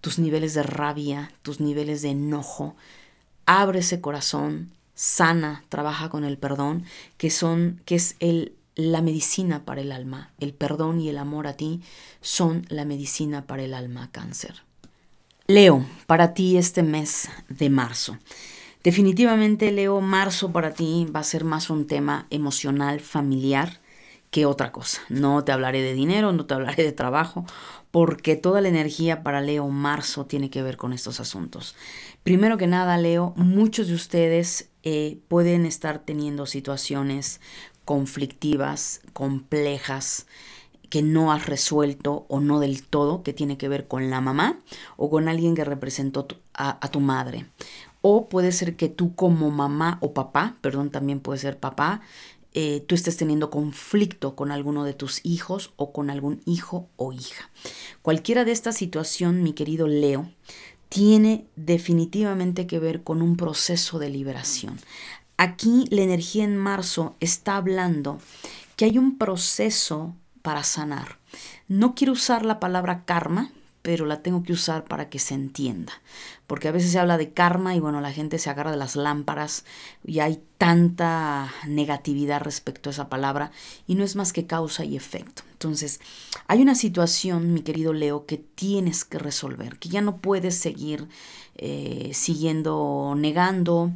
[0.00, 2.74] tus niveles de rabia, tus niveles de enojo.
[3.46, 6.84] Abre ese corazón, sana, trabaja con el perdón,
[7.16, 10.32] que son, que es el, la medicina para el alma.
[10.40, 11.82] El perdón y el amor a ti
[12.20, 14.64] son la medicina para el alma, cáncer.
[15.46, 18.18] Leo, para ti este mes de marzo.
[18.82, 23.80] Definitivamente, Leo, marzo para ti va a ser más un tema emocional, familiar,
[24.32, 25.02] que otra cosa.
[25.08, 27.44] No te hablaré de dinero, no te hablaré de trabajo,
[27.92, 31.76] porque toda la energía para Leo marzo tiene que ver con estos asuntos.
[32.24, 37.40] Primero que nada, Leo, muchos de ustedes eh, pueden estar teniendo situaciones
[37.84, 40.26] conflictivas, complejas,
[40.88, 44.58] que no has resuelto o no del todo, que tiene que ver con la mamá
[44.96, 47.46] o con alguien que representó a tu madre
[48.02, 52.02] o puede ser que tú como mamá o papá, perdón, también puede ser papá,
[52.54, 57.12] eh, tú estés teniendo conflicto con alguno de tus hijos o con algún hijo o
[57.12, 57.50] hija.
[58.02, 60.28] Cualquiera de esta situación, mi querido Leo,
[60.90, 64.78] tiene definitivamente que ver con un proceso de liberación.
[65.38, 68.18] Aquí la energía en marzo está hablando
[68.76, 71.18] que hay un proceso para sanar.
[71.68, 73.50] No quiero usar la palabra karma
[73.82, 75.92] pero la tengo que usar para que se entienda.
[76.46, 78.96] Porque a veces se habla de karma y bueno, la gente se agarra de las
[78.96, 79.64] lámparas
[80.04, 83.50] y hay tanta negatividad respecto a esa palabra
[83.86, 85.42] y no es más que causa y efecto.
[85.52, 86.00] Entonces,
[86.46, 91.08] hay una situación, mi querido Leo, que tienes que resolver, que ya no puedes seguir
[91.56, 93.92] eh, siguiendo negando,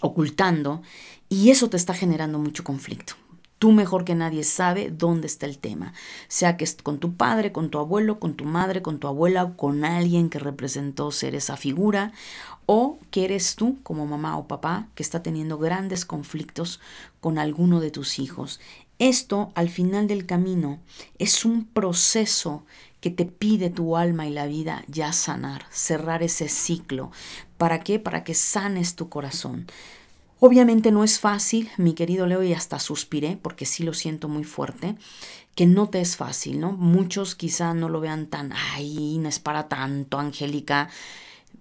[0.00, 0.82] ocultando,
[1.28, 3.14] y eso te está generando mucho conflicto.
[3.58, 5.92] Tú mejor que nadie sabe dónde está el tema,
[6.28, 9.44] sea que es con tu padre, con tu abuelo, con tu madre, con tu abuela
[9.44, 12.12] o con alguien que representó ser esa figura,
[12.66, 16.80] o que eres tú como mamá o papá que está teniendo grandes conflictos
[17.20, 18.60] con alguno de tus hijos.
[18.98, 20.78] Esto al final del camino
[21.18, 22.64] es un proceso
[23.00, 27.10] que te pide tu alma y la vida ya sanar, cerrar ese ciclo.
[27.56, 27.98] ¿Para qué?
[27.98, 29.66] Para que sanes tu corazón.
[30.40, 34.44] Obviamente no es fácil, mi querido Leo, y hasta suspiré porque sí lo siento muy
[34.44, 34.94] fuerte,
[35.56, 36.72] que no te es fácil, ¿no?
[36.72, 40.88] Muchos quizá no lo vean tan, ay, no es para tanto, Angélica.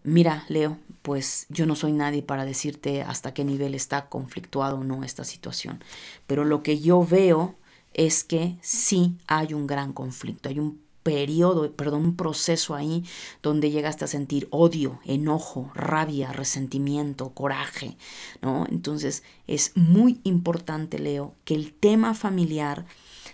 [0.04, 4.84] Mira, Leo, pues yo no soy nadie para decirte hasta qué nivel está conflictuado o
[4.84, 5.84] no esta situación,
[6.28, 7.56] pero lo que yo veo
[7.94, 13.06] es que sí hay un gran conflicto, hay un periodo, perdón, un proceso ahí
[13.42, 17.96] donde llegaste a sentir odio, enojo, rabia, resentimiento, coraje,
[18.42, 18.66] ¿no?
[18.70, 22.86] Entonces es muy importante, Leo, que el tema familiar,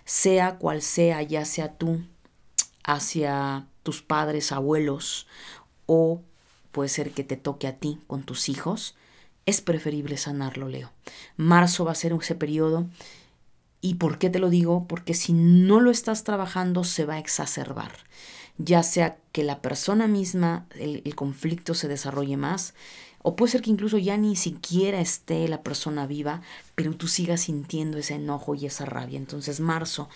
[0.05, 2.03] sea cual sea, ya sea tú
[2.83, 5.25] hacia tus padres, abuelos,
[5.87, 6.21] o
[6.71, 8.95] puede ser que te toque a ti con tus hijos,
[9.47, 10.91] es preferible sanarlo, Leo.
[11.37, 12.85] Marzo va a ser ese periodo
[13.85, 14.87] ¿Y por qué te lo digo?
[14.87, 17.91] Porque si no lo estás trabajando se va a exacerbar.
[18.57, 22.75] Ya sea que la persona misma, el, conflicto se desarrolle más,
[23.23, 26.41] o puede ser que incluso ya ni siquiera esté la persona viva,
[26.75, 29.17] pero tú sigas sintiendo ese enojo y esa rabia.
[29.17, 30.07] Entonces marzo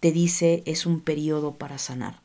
[0.00, 2.21] te dice es un periodo para sanar.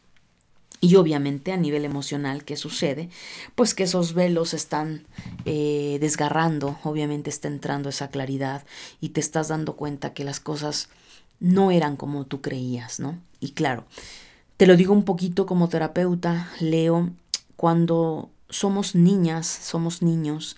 [0.80, 3.10] Y obviamente a nivel emocional, ¿qué sucede?
[3.56, 5.06] Pues que esos velos están
[5.46, 8.64] eh, desgarrando, obviamente está entrando esa claridad
[9.02, 10.90] y te estás dando cuenta que las cosas
[11.40, 13.20] no eran como tú creías, ¿no?
[13.40, 13.86] Y claro,
[14.58, 17.12] te lo digo un poquito como terapeuta, Leo,
[17.56, 20.58] cuando somos niñas, somos niños,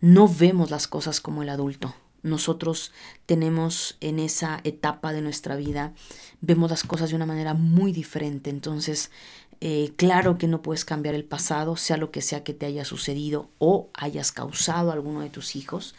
[0.00, 1.94] no vemos las cosas como el adulto.
[2.22, 2.92] Nosotros
[3.24, 5.94] tenemos en esa etapa de nuestra vida,
[6.42, 8.50] vemos las cosas de una manera muy diferente.
[8.50, 9.10] Entonces,
[9.60, 12.84] eh, claro que no puedes cambiar el pasado, sea lo que sea que te haya
[12.86, 15.94] sucedido o hayas causado a alguno de tus hijos.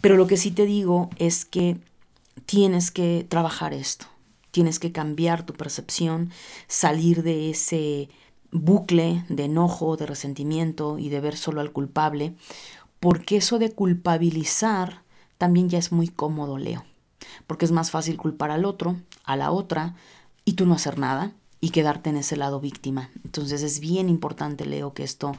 [0.00, 1.78] Pero lo que sí te digo es que
[2.46, 4.06] tienes que trabajar esto,
[4.50, 6.32] tienes que cambiar tu percepción,
[6.66, 8.08] salir de ese
[8.50, 12.34] bucle de enojo, de resentimiento y de ver solo al culpable,
[12.98, 15.02] porque eso de culpabilizar
[15.38, 16.84] también ya es muy cómodo, Leo,
[17.46, 19.94] porque es más fácil culpar al otro, a la otra,
[20.44, 21.32] y tú no hacer nada
[21.64, 23.08] y quedarte en ese lado víctima.
[23.24, 25.34] Entonces es bien importante, Leo, que esto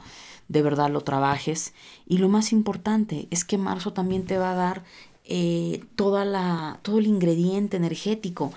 [0.48, 1.72] de verdad lo trabajes.
[2.04, 4.82] Y lo más importante es que marzo también te va a dar
[5.24, 8.52] eh, toda la, todo el ingrediente energético.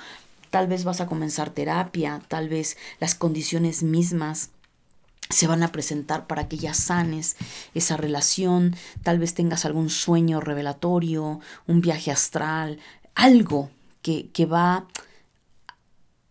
[0.50, 4.50] Tal vez vas a comenzar terapia, tal vez las condiciones mismas
[5.30, 7.38] se van a presentar para que ya sanes
[7.76, 12.80] esa relación, tal vez tengas algún sueño revelatorio, un viaje astral,
[13.14, 13.70] algo
[14.02, 14.88] que, que va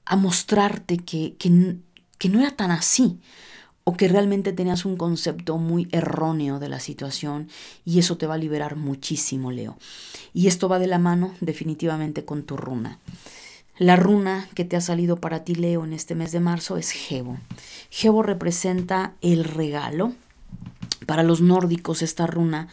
[0.09, 3.21] a mostrarte que, que, no era tan así
[3.85, 7.49] o que realmente tenías un concepto muy erróneo de la situación
[7.85, 9.77] y eso te va a liberar muchísimo, Leo.
[10.33, 12.99] Y esto va de la mano definitivamente con tu runa.
[13.79, 16.91] La runa que te ha salido para ti, Leo, en este mes de marzo es
[16.91, 17.39] Gebo.
[17.91, 20.15] Gebo representa el regalo.
[21.07, 22.69] Para los nórdicos esta runa,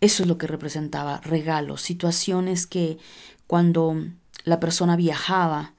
[0.00, 2.98] eso es lo que representaba, regalos, situaciones que
[3.46, 3.96] cuando
[4.44, 5.74] la persona viajaba,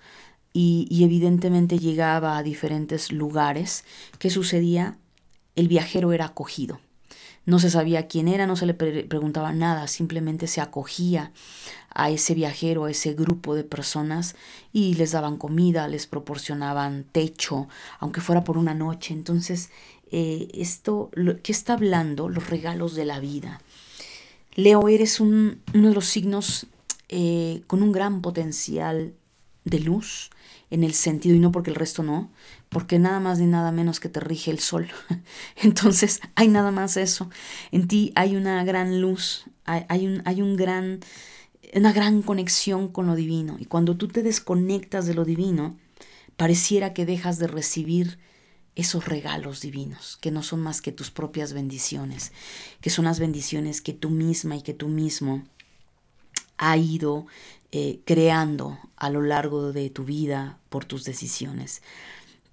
[0.54, 3.84] y, evidentemente llegaba a diferentes lugares.
[4.20, 4.98] ¿Qué sucedía?
[5.56, 6.80] El viajero era acogido.
[7.46, 11.34] No se sabía quién era, no se le preguntaba nada, simplemente se acogía
[11.94, 14.36] a ese viajero, a ese grupo de personas
[14.72, 17.68] y les daban comida, les proporcionaban techo,
[18.00, 19.14] aunque fuera por una noche.
[19.14, 19.72] Entonces,
[20.12, 21.12] eh, esto,
[21.44, 22.30] ¿qué está hablando?
[22.30, 23.60] Los regalos de la vida.
[24.56, 26.68] Leo, eres uno de los signos
[27.10, 29.14] eh, con un gran potencial
[29.66, 30.30] de luz,
[30.74, 32.32] en el sentido, y no porque el resto no,
[32.70, 34.90] porque nada más ni nada menos que te rige el sol.
[35.56, 37.30] Entonces, hay nada más eso.
[37.72, 41.02] En ti hay una gran luz, hay, un, hay un gran,
[41.76, 43.58] una gran conexión con lo divino.
[43.60, 45.78] Y cuando tú te desconectas de lo divino,
[46.38, 48.18] pareciera que dejas de recibir
[48.76, 52.32] esos regalos divinos, que no son más que tus propias bendiciones,
[52.82, 55.44] que son las bendiciones que tú misma y que tú mismo
[56.58, 57.28] ha ido
[57.76, 61.82] eh, creando a lo largo de tu vida por tus decisiones.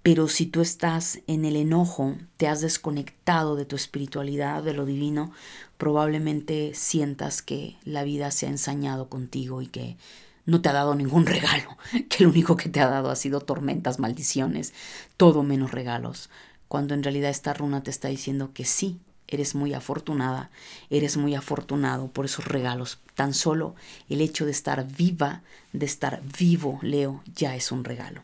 [0.03, 4.87] Pero si tú estás en el enojo, te has desconectado de tu espiritualidad, de lo
[4.87, 5.31] divino,
[5.77, 9.99] probablemente sientas que la vida se ha ensañado contigo y que
[10.47, 11.77] no te ha dado ningún regalo,
[12.09, 14.73] que lo único que te ha dado ha sido tormentas, maldiciones,
[15.19, 16.31] todo menos regalos,
[16.67, 19.01] cuando en realidad esta runa te está diciendo que sí,
[19.31, 20.51] Eres muy afortunada,
[20.91, 22.99] eres muy afortunado por esos regalos.
[23.15, 23.75] Tan solo
[24.09, 28.23] el hecho de estar viva, de estar vivo, Leo, ya es un regalo.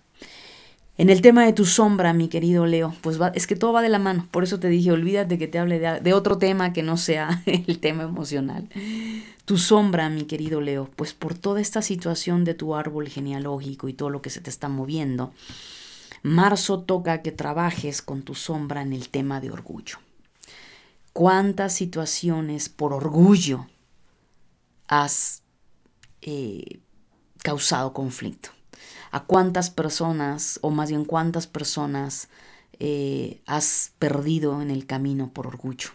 [0.99, 3.91] En el tema de tu sombra, mi querido Leo, pues es que todo va de
[3.91, 4.27] la mano.
[4.31, 7.43] Por eso te dije, olvídate que te hable de, de, otro tema que no sea
[7.47, 8.67] el tema emocional.
[9.45, 13.93] Tu sombra, mi querido Leo, pues por toda esta situación de tu árbol genealógico y
[13.93, 15.35] todo lo que se te está moviendo,
[16.23, 19.99] marzo toca que trabajes con tu sombra en el tema de orgullo
[21.17, 23.67] cuántas situaciones por orgullo
[24.87, 25.43] has
[26.21, 26.81] eh,
[27.39, 28.51] causado conflicto?
[29.12, 32.29] ¿A cuántas personas, o más bien cuántas personas,
[32.81, 35.89] eh, has perdido en el camino por orgullo?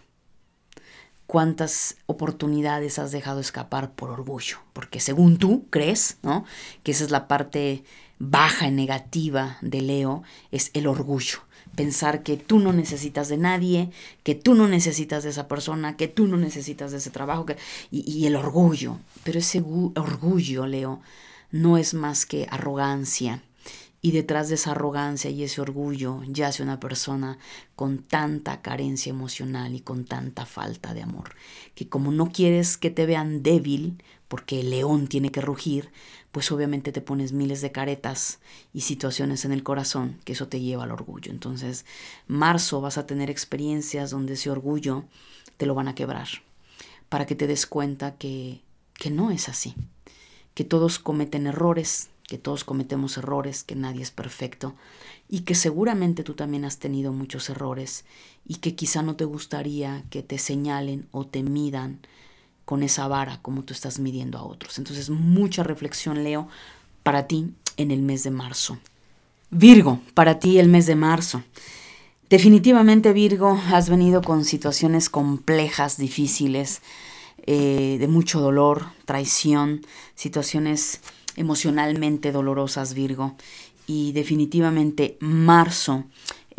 [1.27, 6.43] cuántas oportunidades has dejado escapar por orgullo, porque según tú crees, ¿no?
[6.83, 7.85] Que esa es la parte
[8.19, 11.39] baja y negativa de Leo, es el orgullo.
[11.75, 13.91] Pensar que tú no necesitas de nadie,
[14.23, 17.57] que tú no necesitas de esa persona, que tú no necesitas de ese trabajo, que,
[17.91, 18.97] y el orgullo.
[19.23, 21.01] Pero ese orgullo, Leo,
[21.51, 23.41] no es más que arrogancia,
[24.01, 27.37] y detrás de esa arrogancia y ese orgullo yace una persona
[27.75, 31.35] con tanta carencia emocional y con tanta falta de amor,
[31.75, 35.91] que como no quieres que te vean débil, porque el león tiene que rugir,
[36.31, 38.39] pues obviamente te pones miles de caretas
[38.73, 41.31] y situaciones en el corazón, que eso te lleva al orgullo.
[41.31, 41.85] Entonces,
[42.27, 45.03] marzo vas a tener experiencias donde ese orgullo
[45.57, 46.27] te lo van a quebrar,
[47.09, 48.61] para que te des cuenta que,
[48.93, 49.75] que no es así,
[50.53, 54.75] que todos cometen errores, que todos cometemos errores, que nadie es perfecto
[55.27, 58.05] y que seguramente tú también has tenido muchos errores
[58.45, 61.99] y que quizá no te gustaría que te señalen o te midan
[62.71, 64.77] con esa vara como tú estás midiendo a otros.
[64.77, 66.47] Entonces, mucha reflexión, Leo,
[67.03, 68.77] para ti en el mes de marzo.
[69.49, 71.43] Virgo, para ti el mes de marzo.
[72.29, 76.81] Definitivamente, Virgo, has venido con situaciones complejas, difíciles,
[77.45, 81.01] eh, de mucho dolor, traición, situaciones
[81.35, 83.35] emocionalmente dolorosas, Virgo.
[83.85, 86.05] Y definitivamente marzo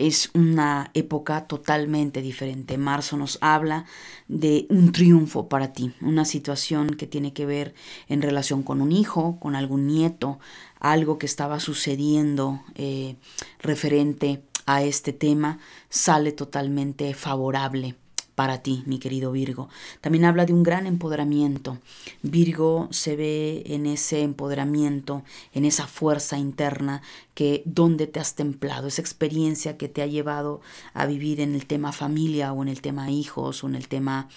[0.03, 2.77] es una época totalmente diferente.
[2.77, 3.85] Marzo nos habla
[4.27, 7.75] de un triunfo para ti, una situación que tiene que ver
[8.09, 10.41] en relación con un hijo, con algún nieto,
[10.81, 13.17] algo que estaba sucediendo eh,
[13.61, 17.95] referente a este tema, sale totalmente favorable
[18.43, 19.69] para ti, mi querido Virgo.
[20.01, 21.79] También habla de un gran empoderamiento.
[22.23, 25.23] Virgo se ve en ese empoderamiento,
[25.55, 27.03] en esa fuerza interna
[27.35, 30.61] que donde te has templado, esa experiencia que te ha llevado
[30.93, 34.29] a vivir en el tema familia o en el tema hijos o en el tema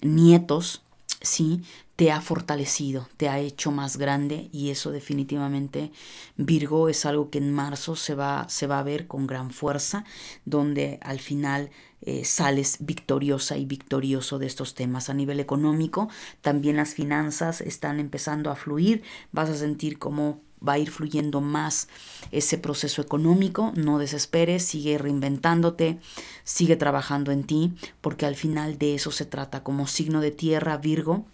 [0.00, 0.82] nietos,
[1.20, 1.64] sí,
[1.96, 5.90] te ha fortalecido, te ha hecho más grande y eso definitivamente
[6.36, 10.04] Virgo es algo que en marzo se va, se va a ver con gran fuerza,
[10.44, 11.70] donde al final
[12.02, 15.10] eh, sales victoriosa y victorioso de estos temas.
[15.10, 16.08] A nivel económico,
[16.40, 21.40] también las finanzas están empezando a fluir, vas a sentir cómo va a ir fluyendo
[21.40, 21.88] más
[22.32, 25.98] ese proceso económico, no desesperes, sigue reinventándote,
[26.44, 30.76] sigue trabajando en ti, porque al final de eso se trata como signo de tierra,
[30.76, 31.24] Virgo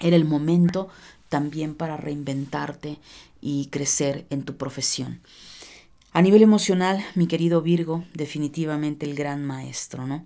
[0.00, 0.88] era el momento
[1.28, 2.98] también para reinventarte
[3.40, 5.20] y crecer en tu profesión.
[6.12, 10.24] A nivel emocional, mi querido Virgo, definitivamente el gran maestro, ¿no?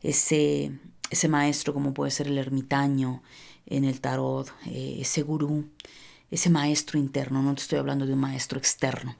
[0.00, 0.70] Ese,
[1.10, 3.22] ese maestro como puede ser el ermitaño
[3.66, 5.68] en el tarot, eh, ese gurú,
[6.30, 9.16] ese maestro interno, no te estoy hablando de un maestro externo,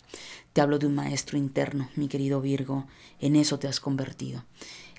[0.53, 2.87] te hablo de un maestro interno, mi querido Virgo,
[3.21, 4.45] en eso te has convertido.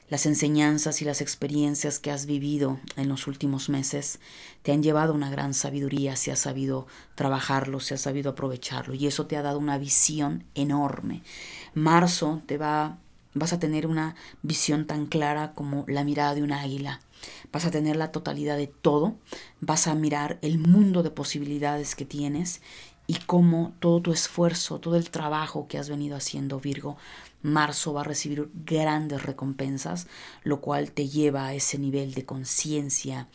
[0.09, 4.19] Las enseñanzas y las experiencias que has vivido en los últimos meses
[4.63, 8.95] te han llevado a una gran sabiduría si has sabido trabajarlo, si has sabido aprovecharlo
[8.95, 11.21] y eso te ha dado una visión enorme.
[11.73, 12.97] Marzo te va
[13.33, 17.01] vas a tener una visión tan clara como la mirada de un águila.
[17.51, 19.15] Vas a tener la totalidad de todo,
[19.61, 22.61] vas a mirar el mundo de posibilidades que tienes
[23.07, 26.97] y cómo todo tu esfuerzo, todo el trabajo que has venido haciendo, Virgo,
[27.41, 30.07] marzo va a recibir grandes recompensas,
[30.43, 33.27] lo cual te lleva a ese nivel de conciencia,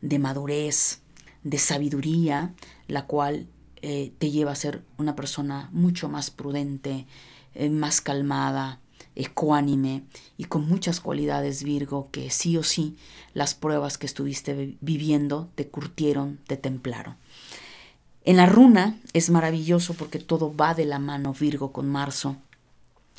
[0.00, 1.00] de madurez,
[1.42, 2.54] de sabiduría,
[2.88, 3.46] la cual
[3.82, 7.06] eh, te lleva a ser una persona mucho más prudente,
[7.54, 8.80] eh, más calmada,
[9.16, 10.04] ecuánime
[10.36, 12.96] y con muchas cualidades Virgo que sí o sí
[13.32, 17.16] las pruebas que estuviste viviendo te curtieron, te templaron.
[18.24, 22.36] En la runa es maravilloso porque todo va de la mano Virgo con Marzo.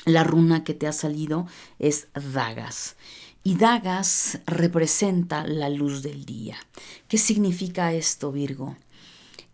[0.06, 1.48] La runa que te ha salido
[1.80, 2.96] es Dagas.
[3.44, 6.58] Y Dagas representa la luz del día.
[7.08, 8.78] ¿Qué significa esto, Virgo?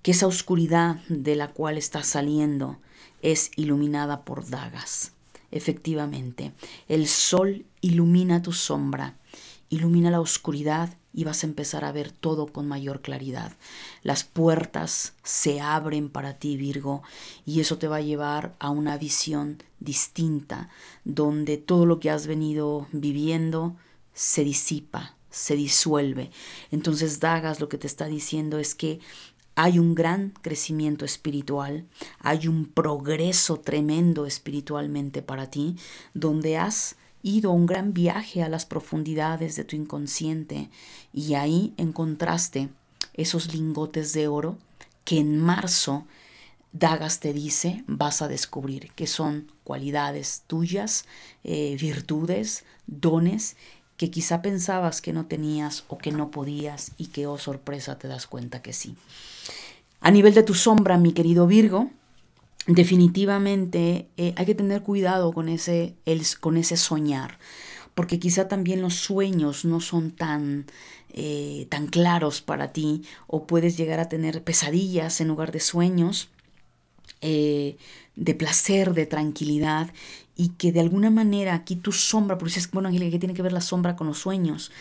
[0.01, 2.79] Que esa oscuridad de la cual está saliendo
[3.21, 5.13] es iluminada por Dagas.
[5.51, 6.53] Efectivamente,
[6.87, 9.17] el sol ilumina tu sombra,
[9.69, 13.51] ilumina la oscuridad y vas a empezar a ver todo con mayor claridad.
[14.03, 17.03] Las puertas se abren para ti, Virgo,
[17.45, 20.69] y eso te va a llevar a una visión distinta,
[21.03, 23.75] donde todo lo que has venido viviendo
[24.13, 26.31] se disipa, se disuelve.
[26.71, 28.99] Entonces Dagas lo que te está diciendo es que
[29.55, 31.85] hay un gran crecimiento espiritual,
[32.19, 35.75] hay un progreso tremendo espiritualmente para ti,
[36.13, 40.69] donde has ido un gran viaje a las profundidades de tu inconsciente
[41.13, 42.69] y ahí encontraste
[43.13, 44.57] esos lingotes de oro
[45.03, 46.05] que en marzo
[46.73, 51.05] Dagas te dice vas a descubrir que son cualidades tuyas,
[51.43, 53.57] eh, virtudes, dones
[53.97, 58.07] que quizá pensabas que no tenías o que no podías y que, oh sorpresa, te
[58.07, 58.95] das cuenta que sí.
[59.99, 61.91] A nivel de tu sombra, mi querido Virgo,
[62.67, 67.39] definitivamente eh, hay que tener cuidado con ese, el, con ese soñar,
[67.95, 70.65] porque quizá también los sueños no son tan,
[71.13, 76.29] eh, tan claros para ti o puedes llegar a tener pesadillas en lugar de sueños
[77.21, 77.77] eh,
[78.15, 79.91] de placer, de tranquilidad
[80.35, 83.41] y que de alguna manera aquí tu sombra, porque dices, bueno Angélica, ¿qué tiene que
[83.41, 84.71] ver la sombra con los sueños?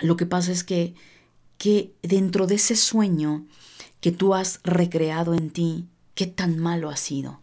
[0.00, 0.94] Lo que pasa es que,
[1.58, 3.46] que dentro de ese sueño
[4.00, 7.40] que tú has recreado en ti, ¿qué tan malo ha sido?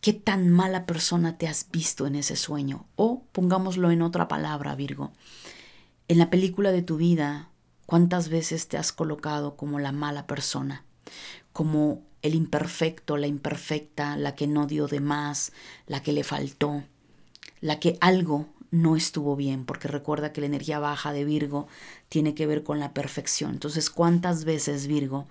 [0.00, 2.86] ¿Qué tan mala persona te has visto en ese sueño?
[2.96, 5.12] O pongámoslo en otra palabra, Virgo.
[6.08, 7.48] En la película de tu vida,
[7.86, 10.84] ¿cuántas veces te has colocado como la mala persona?
[11.52, 15.52] Como el imperfecto, la imperfecta, la que no dio de más,
[15.86, 16.84] la que le faltó,
[17.60, 21.68] la que algo no estuvo bien, porque recuerda que la energía baja de Virgo
[22.08, 23.52] tiene que ver con la perfección.
[23.52, 25.26] Entonces, ¿cuántas veces, Virgo,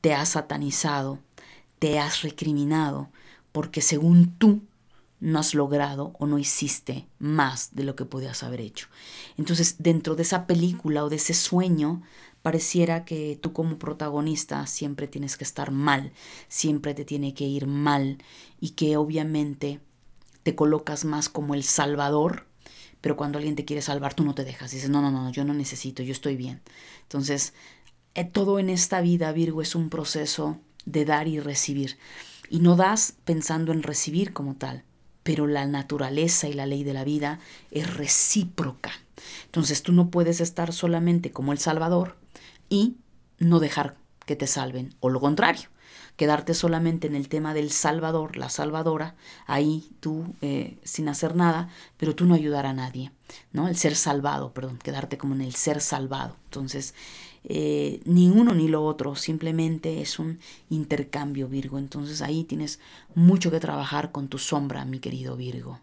[0.00, 1.18] te has satanizado,
[1.82, 3.10] te has recriminado,
[3.50, 4.62] porque según tú
[5.18, 8.86] no has logrado o no hiciste más de lo que podías haber hecho?
[9.36, 12.00] Entonces, dentro de esa película o de ese sueño,
[12.40, 16.12] pareciera que tú como protagonista siempre tienes que estar mal,
[16.46, 18.18] siempre te tiene que ir mal
[18.60, 19.80] y que obviamente
[20.44, 22.46] te colocas más como el salvador,
[23.00, 25.44] pero cuando alguien te quiere salvar tú no te dejas, dices, no, no, no, yo
[25.44, 26.62] no necesito, yo estoy bien.
[27.02, 27.54] Entonces,
[28.14, 31.98] eh, todo en esta vida, Virgo, es un proceso de dar y recibir.
[32.48, 34.84] Y no das pensando en recibir como tal,
[35.22, 38.92] pero la naturaleza y la ley de la vida es recíproca.
[39.46, 42.16] Entonces tú no puedes estar solamente como el Salvador,
[42.72, 42.96] y
[43.38, 45.68] no dejar que te salven, o lo contrario,
[46.16, 49.14] quedarte solamente en el tema del salvador, la salvadora,
[49.46, 51.68] ahí tú eh, sin hacer nada,
[51.98, 53.12] pero tú no ayudar a nadie,
[53.52, 53.68] ¿no?
[53.68, 56.36] El ser salvado, perdón, quedarte como en el ser salvado.
[56.44, 56.94] Entonces,
[57.44, 60.38] eh, ni uno ni lo otro, simplemente es un
[60.70, 61.78] intercambio Virgo.
[61.78, 62.80] Entonces ahí tienes
[63.14, 65.80] mucho que trabajar con tu sombra, mi querido Virgo.